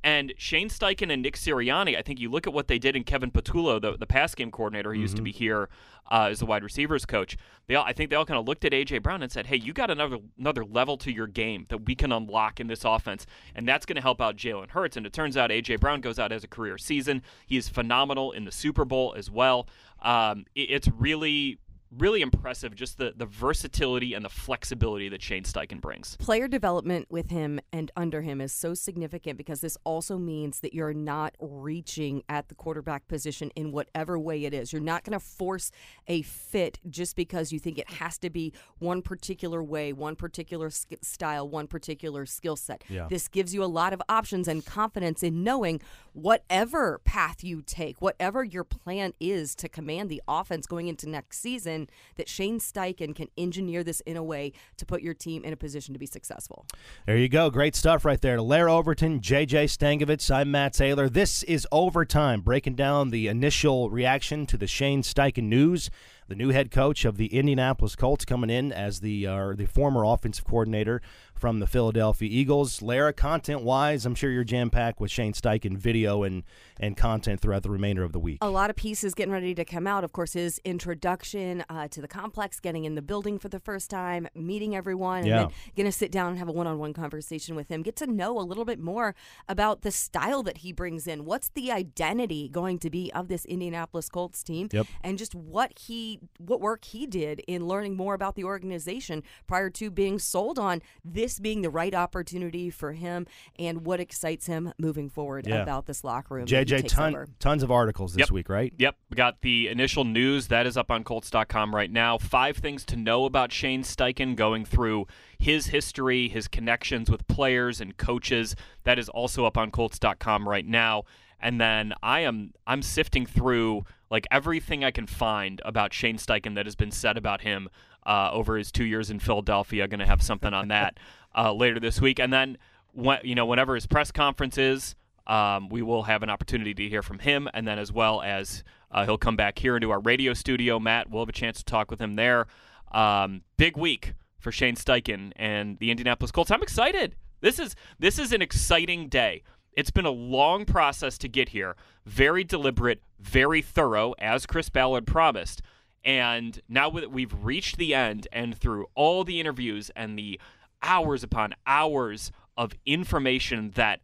and 0.05 0.33
Shane 0.38 0.69
Steichen 0.69 1.12
and 1.12 1.21
Nick 1.24 1.35
Sirianni, 1.35 1.97
I 1.97 2.01
think 2.03 2.19
you 2.19 2.29
look 2.29 2.45
at 2.47 2.53
what 2.53 2.67
they 2.69 2.77
did 2.79 2.95
in 2.95 3.03
Kevin 3.03 3.31
Patullo, 3.31 3.81
the, 3.81 3.97
the 3.97 4.05
pass 4.05 4.35
game 4.35 4.51
coordinator 4.51 4.93
who 4.93 5.00
used 5.01 5.15
to 5.17 5.21
be 5.24 5.31
here 5.31 5.67
uh, 6.12 6.27
as 6.29 6.39
the 6.39 6.45
wide 6.45 6.63
receivers 6.63 7.05
coach. 7.05 7.35
They 7.67 7.74
all, 7.74 7.83
I 7.83 7.91
think 7.91 8.12
they 8.12 8.15
all 8.15 8.25
kind 8.25 8.39
of 8.39 8.47
looked 8.47 8.63
at 8.63 8.71
AJ 8.71 9.01
Brown 9.01 9.24
and 9.24 9.31
said, 9.31 9.47
"Hey, 9.47 9.55
you 9.55 9.74
got 9.74 9.89
another 9.89 10.19
another 10.39 10.63
level 10.63 10.95
to 10.97 11.12
your 11.12 11.25
game 11.25 11.65
that 11.69 11.85
we 11.85 11.95
can 11.95 12.12
unlock 12.12 12.59
in 12.59 12.67
this 12.67 12.85
offense, 12.85 13.25
and 13.55 13.67
that's 13.67 13.85
going 13.88 13.95
to 13.95 14.01
help 14.03 14.21
out 14.21 14.38
Jalen 14.38 14.69
Hurts." 14.69 14.95
And 14.95 15.05
it 15.07 15.12
turns 15.13 15.35
out 15.35 15.50
AJ 15.50 15.79
Brown 15.79 16.00
goes 16.01 16.19
out 16.19 16.31
as 16.31 16.43
a 16.43 16.47
career 16.47 16.77
season. 16.77 17.24
He 17.47 17.57
is 17.57 17.67
phenomenal 17.67 18.31
in 18.31 18.45
the 18.45 18.51
Super 18.51 18.85
Bowl 18.85 19.15
as 19.17 19.31
well. 19.31 19.67
Um, 20.03 20.45
it- 20.53 20.69
it's 20.69 20.88
really 20.89 21.57
really 21.91 22.21
impressive 22.21 22.75
just 22.75 22.97
the, 22.97 23.13
the 23.15 23.25
versatility 23.25 24.13
and 24.13 24.23
the 24.25 24.29
flexibility 24.29 25.09
that 25.09 25.21
Shane 25.21 25.43
Steichen 25.43 25.81
brings. 25.81 26.17
Player 26.17 26.47
development 26.47 27.07
with 27.09 27.29
him 27.29 27.59
and 27.71 27.91
under 27.95 28.21
him 28.21 28.41
is 28.41 28.51
so 28.51 28.73
significant 28.73 29.37
because 29.37 29.61
this 29.61 29.77
also 29.83 30.17
means 30.17 30.59
that 30.61 30.73
you're 30.73 30.93
not 30.93 31.35
reaching 31.39 32.23
at 32.29 32.49
the 32.49 32.55
quarterback 32.55 33.07
position 33.07 33.51
in 33.55 33.71
whatever 33.71 34.19
way 34.19 34.45
it 34.45 34.53
is. 34.53 34.73
You're 34.73 34.81
not 34.81 35.03
going 35.03 35.17
to 35.17 35.25
force 35.25 35.71
a 36.07 36.21
fit 36.21 36.79
just 36.89 37.15
because 37.15 37.51
you 37.51 37.59
think 37.59 37.77
it 37.77 37.89
has 37.89 38.17
to 38.19 38.29
be 38.29 38.53
one 38.79 39.01
particular 39.01 39.63
way, 39.63 39.93
one 39.93 40.15
particular 40.15 40.69
sk- 40.69 40.95
style, 41.01 41.47
one 41.47 41.67
particular 41.67 42.25
skill 42.25 42.55
set. 42.55 42.83
Yeah. 42.89 43.07
This 43.09 43.27
gives 43.27 43.53
you 43.53 43.63
a 43.63 43.65
lot 43.65 43.93
of 43.93 44.01
options 44.09 44.47
and 44.47 44.65
confidence 44.65 45.23
in 45.23 45.43
knowing 45.43 45.81
whatever 46.15 47.01
path 47.03 47.43
you 47.43 47.62
take, 47.62 48.01
whatever 48.01 48.41
your 48.41 48.63
plan 48.63 49.13
is 49.19 49.53
to 49.53 49.67
command 49.67 50.10
the 50.10 50.22
offense 50.27 50.65
going 50.65 50.88
into 50.88 51.10
next 51.10 51.39
season, 51.39 51.89
that 52.15 52.29
Shane 52.29 52.60
Steichen 52.60 53.13
can 53.13 53.27
engineer 53.38 53.84
this 53.84 54.00
in 54.01 54.15
a 54.15 54.24
way 54.24 54.53
to 54.77 54.86
put 54.86 55.01
your 55.01 55.13
team 55.13 55.43
in 55.43 55.51
a 55.51 55.57
position 55.57 55.93
to 55.93 56.00
be 56.00 56.05
successful. 56.05 56.65
There 57.05 57.17
you 57.17 57.27
go. 57.27 57.50
Great 57.50 57.75
stuff 57.75 58.05
right 58.05 58.22
there. 58.22 58.41
Lair 58.41 58.69
Overton, 58.69 59.19
JJ 59.19 59.65
Stankevitz. 59.65 60.34
I'm 60.34 60.51
Matt 60.51 60.74
Taylor. 60.74 61.10
This 61.10 61.43
is 61.43 61.67
Overtime, 61.72 62.41
breaking 62.41 62.75
down 62.75 63.10
the 63.10 63.27
initial 63.27 63.89
reaction 63.89 64.45
to 64.45 64.57
the 64.57 64.67
Shane 64.67 65.01
Steichen 65.01 65.43
news 65.43 65.89
the 66.27 66.36
new 66.36 66.50
head 66.50 66.72
coach 66.72 67.05
of 67.05 67.17
the 67.17 67.27
Indianapolis 67.27 67.95
Colts, 67.95 68.25
coming 68.25 68.50
in 68.50 68.72
as 68.72 69.00
the 69.00 69.27
uh, 69.27 69.53
the 69.53 69.65
former 69.65 70.03
offensive 70.03 70.45
coordinator 70.45 71.01
from 71.35 71.59
the 71.59 71.67
Philadelphia 71.67 72.29
Eagles. 72.31 72.81
Larra, 72.81 73.13
content 73.13 73.61
wise, 73.61 74.05
I'm 74.05 74.15
sure 74.15 74.31
you're 74.31 74.43
jam 74.43 74.69
packed 74.69 74.99
with 74.99 75.11
Shane 75.11 75.33
Steichen 75.33 75.77
video 75.77 76.23
and 76.23 76.43
and 76.79 76.97
content 76.97 77.39
throughout 77.39 77.63
the 77.63 77.69
remainder 77.69 78.03
of 78.03 78.11
the 78.11 78.19
week. 78.19 78.39
A 78.41 78.49
lot 78.49 78.69
of 78.69 78.75
pieces 78.75 79.13
getting 79.13 79.31
ready 79.31 79.55
to 79.55 79.63
come 79.63 79.87
out. 79.87 80.03
Of 80.03 80.11
course, 80.11 80.33
his 80.33 80.59
introduction 80.65 81.63
uh, 81.69 81.87
to 81.89 82.01
the 82.01 82.07
complex, 82.07 82.59
getting 82.59 82.85
in 82.85 82.95
the 82.95 83.01
building 83.01 83.39
for 83.39 83.49
the 83.49 83.59
first 83.59 83.89
time, 83.89 84.27
meeting 84.35 84.75
everyone, 84.75 85.19
and 85.19 85.27
Yeah. 85.27 85.37
then 85.37 85.47
going 85.75 85.85
to 85.85 85.91
sit 85.91 86.11
down 86.11 86.29
and 86.29 86.37
have 86.37 86.47
a 86.49 86.51
one-on-one 86.51 86.93
conversation 86.93 87.55
with 87.55 87.69
him. 87.69 87.81
Get 87.81 87.95
to 87.97 88.07
know 88.07 88.37
a 88.37 88.43
little 88.43 88.65
bit 88.65 88.79
more 88.79 89.15
about 89.47 89.81
the 89.81 89.91
style 89.91 90.43
that 90.43 90.57
he 90.59 90.73
brings 90.73 91.07
in. 91.07 91.23
What's 91.25 91.49
the 91.49 91.71
identity 91.71 92.49
going 92.49 92.77
to 92.79 92.89
be 92.89 93.11
of 93.13 93.29
this 93.29 93.45
Indianapolis 93.45 94.09
Colts 94.09 94.43
team? 94.43 94.67
Yep. 94.71 94.87
And 95.01 95.17
just 95.17 95.33
what 95.33 95.79
he, 95.79 96.19
what 96.37 96.61
work 96.61 96.85
he 96.85 97.07
did 97.07 97.41
in 97.47 97.67
learning 97.67 97.95
more 97.95 98.13
about 98.13 98.35
the 98.35 98.43
organization 98.43 99.23
prior 99.47 99.69
to 99.71 99.89
being 99.89 100.19
sold 100.19 100.59
on 100.59 100.81
this 101.03 101.25
being 101.39 101.62
the 101.62 101.70
right 101.70 101.94
opportunity 101.94 102.70
for 102.70 102.94
him, 102.94 103.27
and 103.60 103.86
what 103.86 104.00
excites 104.00 104.46
him 104.48 104.74
moving 104.77 105.10
forward 105.10 105.48
Yeah. 105.48 105.62
about 105.62 105.86
this 105.86 106.03
locker 106.03 106.36
room. 106.36 106.46
JJ, 106.46 106.84
ton, 106.88 107.15
over. 107.15 107.27
tons 107.39 107.63
of 107.63 107.72
articles 107.72 108.13
this 108.13 108.22
Yep. 108.27 108.32
week, 108.32 108.50
right? 108.50 108.74
Yep, 108.77 108.96
we 109.10 109.15
got 109.15 109.41
the 109.41 109.67
initial 109.67 110.03
news 110.05 110.48
that 110.48 110.65
is 110.65 110.77
up 110.77 110.91
on 110.91 111.03
Colts.com 111.03 111.75
right 111.75 111.91
now. 111.91 112.17
Five 112.17 112.58
things 112.58 112.86
to 112.86 112.96
know 112.96 113.25
about 113.25 113.51
Shane 113.51 113.84
Steichen, 113.84 114.36
going 114.36 114.65
through 114.65 115.08
his 115.38 115.67
history, 115.67 116.29
his 116.29 116.48
connections 116.48 117.10
with 117.10 117.27
players 117.27 117.82
and 117.82 117.98
coaches. 117.98 118.55
That 118.84 119.00
is 119.00 119.10
also 119.10 119.46
up 119.46 119.58
on 119.58 119.72
Colts.com 119.72 120.48
right 120.48 120.65
now. 120.65 121.03
And 121.39 121.60
then 121.60 121.94
I 122.01 122.22
am 122.22 122.53
I'm 122.65 122.82
sifting 122.82 123.25
through 123.25 123.84
like 124.10 124.25
everything 124.32 124.84
I 124.84 124.91
can 124.91 125.05
find 125.05 125.62
about 125.65 125.94
Shane 125.94 126.17
Steichen 126.17 126.55
that 126.55 126.65
has 126.65 126.75
been 126.75 126.91
said 126.91 127.17
about 127.17 127.41
him 127.41 127.70
uh, 128.05 128.29
over 128.31 128.57
his 128.57 128.71
two 128.71 128.85
years 128.85 129.09
in 129.09 129.19
Philadelphia. 129.19 129.88
Going 129.88 130.00
to 130.00 130.05
have 130.05 130.21
something 130.21 130.53
on 130.53 130.69
that 130.69 131.00
uh, 131.38 131.53
later 131.53 131.79
this 131.79 132.01
week, 132.01 132.19
and 132.19 132.31
then 132.31 132.57
when, 132.93 133.19
you 133.24 133.35
know 133.35 133.45
whenever 133.45 133.75
his 133.75 133.88
press 133.88 134.12
conference 134.12 134.57
is, 134.57 134.95
um, 135.27 135.69
we 135.69 135.81
will 135.81 136.03
have 136.03 136.24
an 136.24 136.29
opportunity 136.29 136.74
to 136.74 136.89
hear 136.89 137.01
from 137.01 137.19
him, 137.19 137.50
and 137.53 137.67
then 137.67 137.79
as 137.79 137.91
well 137.91 138.21
as 138.21 138.63
uh, 138.91 139.05
he'll 139.05 139.17
come 139.17 139.35
back 139.35 139.59
here 139.59 139.75
into 139.75 139.91
our 139.91 140.00
radio 140.00 140.33
studio. 140.33 140.79
Matt, 140.79 141.09
we'll 141.09 141.24
have 141.24 141.29
a 141.29 141.33
chance 141.33 141.57
to 141.59 141.65
talk 141.65 141.89
with 141.89 142.00
him 142.00 142.15
there. 142.15 142.47
Um, 142.91 143.41
big 143.57 143.75
week 143.77 144.13
for 144.39 144.51
Shane 144.51 144.75
Steichen 144.75 145.31
and 145.35 145.77
the 145.79 145.91
Indianapolis 145.91 146.31
Colts. 146.31 146.51
I'm 146.51 146.61
excited. 146.61 147.15
This 147.41 147.59
is 147.59 147.75
this 148.00 148.18
is 148.20 148.31
an 148.31 148.41
exciting 148.41 149.09
day. 149.09 149.44
It's 149.74 149.91
been 149.91 150.05
a 150.05 150.11
long 150.11 150.65
process 150.65 151.18
to 151.18 151.27
get 151.27 151.50
here. 151.50 151.75
Very 152.05 152.44
deliberate, 152.44 153.01
very 153.20 153.61
thorough, 153.61 154.13
as 154.20 154.46
Chris 154.46 154.70
Ballard 154.70 155.05
promised. 155.05 155.61
And 156.05 156.61
now 156.70 156.91
that 156.91 157.11
we've 157.11 157.33
reached 157.44 157.77
the 157.77 157.96
end, 157.96 158.27
and 158.31 158.55
through 158.55 158.85
all 158.94 159.24
the 159.24 159.39
interviews 159.39 159.89
and 159.96 160.18
the 160.18 160.39
hours 160.83 161.24
upon 161.24 161.55
hours 161.65 162.31
of 162.55 162.74
information 162.85 163.72
that 163.72 164.01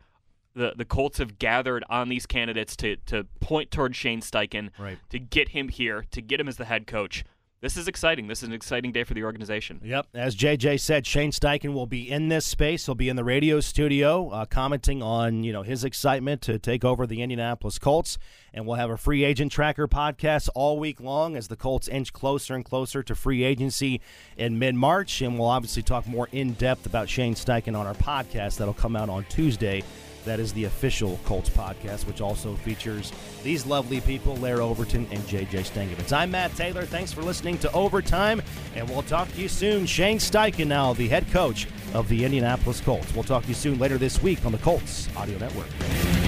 the, 0.55 0.73
the 0.75 0.83
Colts 0.83 1.19
have 1.19 1.37
gathered 1.39 1.83
on 1.89 2.09
these 2.09 2.25
candidates 2.25 2.75
to, 2.77 2.95
to 3.05 3.25
point 3.39 3.71
toward 3.71 3.95
Shane 3.95 4.19
Steichen, 4.19 4.71
Right. 4.77 4.97
to 5.11 5.19
get 5.19 5.49
him 5.49 5.69
here, 5.69 6.05
to 6.11 6.21
get 6.21 6.39
him 6.41 6.47
as 6.47 6.57
the 6.57 6.65
head 6.65 6.87
coach. 6.87 7.23
This 7.61 7.77
is 7.77 7.87
exciting. 7.87 8.25
This 8.25 8.39
is 8.39 8.47
an 8.47 8.53
exciting 8.53 8.91
day 8.91 9.03
for 9.03 9.13
the 9.13 9.23
organization. 9.23 9.79
Yep. 9.83 10.07
As 10.15 10.35
JJ 10.35 10.79
said, 10.79 11.05
Shane 11.05 11.31
Steichen 11.31 11.73
will 11.73 11.85
be 11.85 12.09
in 12.09 12.27
this 12.27 12.43
space. 12.43 12.87
He'll 12.87 12.95
be 12.95 13.07
in 13.07 13.15
the 13.15 13.23
radio 13.23 13.59
studio 13.59 14.29
uh, 14.29 14.45
commenting 14.45 15.03
on, 15.03 15.43
you 15.43 15.53
know, 15.53 15.61
his 15.61 15.83
excitement 15.83 16.41
to 16.41 16.57
take 16.57 16.83
over 16.83 17.05
the 17.05 17.21
Indianapolis 17.21 17.77
Colts. 17.77 18.17
And 18.51 18.65
we'll 18.65 18.77
have 18.77 18.89
a 18.89 18.97
free 18.97 19.23
agent 19.23 19.51
tracker 19.51 19.87
podcast 19.87 20.49
all 20.55 20.79
week 20.79 20.99
long 20.99 21.35
as 21.37 21.49
the 21.49 21.55
Colts 21.55 21.87
inch 21.87 22.11
closer 22.13 22.55
and 22.55 22.65
closer 22.65 23.03
to 23.03 23.13
free 23.13 23.43
agency 23.43 24.01
in 24.37 24.57
mid 24.57 24.73
March. 24.73 25.21
And 25.21 25.37
we'll 25.37 25.47
obviously 25.47 25.83
talk 25.83 26.07
more 26.07 26.29
in 26.31 26.53
depth 26.53 26.87
about 26.87 27.09
Shane 27.09 27.35
Steichen 27.35 27.77
on 27.77 27.85
our 27.85 27.93
podcast 27.93 28.57
that'll 28.57 28.73
come 28.73 28.95
out 28.95 29.07
on 29.07 29.23
Tuesday. 29.25 29.83
That 30.25 30.39
is 30.39 30.53
the 30.53 30.65
official 30.65 31.19
Colts 31.25 31.49
podcast, 31.49 32.05
which 32.07 32.21
also 32.21 32.55
features 32.55 33.11
these 33.43 33.65
lovely 33.65 34.01
people, 34.01 34.35
Lair 34.37 34.61
Overton 34.61 35.07
and 35.11 35.19
JJ 35.21 35.71
Stankevitz. 35.71 36.13
I'm 36.13 36.31
Matt 36.31 36.55
Taylor. 36.55 36.85
Thanks 36.85 37.11
for 37.11 37.21
listening 37.21 37.57
to 37.59 37.71
Overtime, 37.71 38.41
and 38.75 38.89
we'll 38.89 39.03
talk 39.03 39.31
to 39.33 39.41
you 39.41 39.47
soon. 39.47 39.85
Shane 39.85 40.19
Steichen, 40.19 40.67
now 40.67 40.93
the 40.93 41.07
head 41.07 41.29
coach 41.31 41.67
of 41.93 42.07
the 42.07 42.23
Indianapolis 42.23 42.81
Colts. 42.81 43.13
We'll 43.13 43.23
talk 43.23 43.43
to 43.43 43.49
you 43.49 43.55
soon 43.55 43.79
later 43.79 43.97
this 43.97 44.21
week 44.21 44.45
on 44.45 44.51
the 44.51 44.59
Colts 44.59 45.09
Audio 45.17 45.37
Network. 45.37 46.20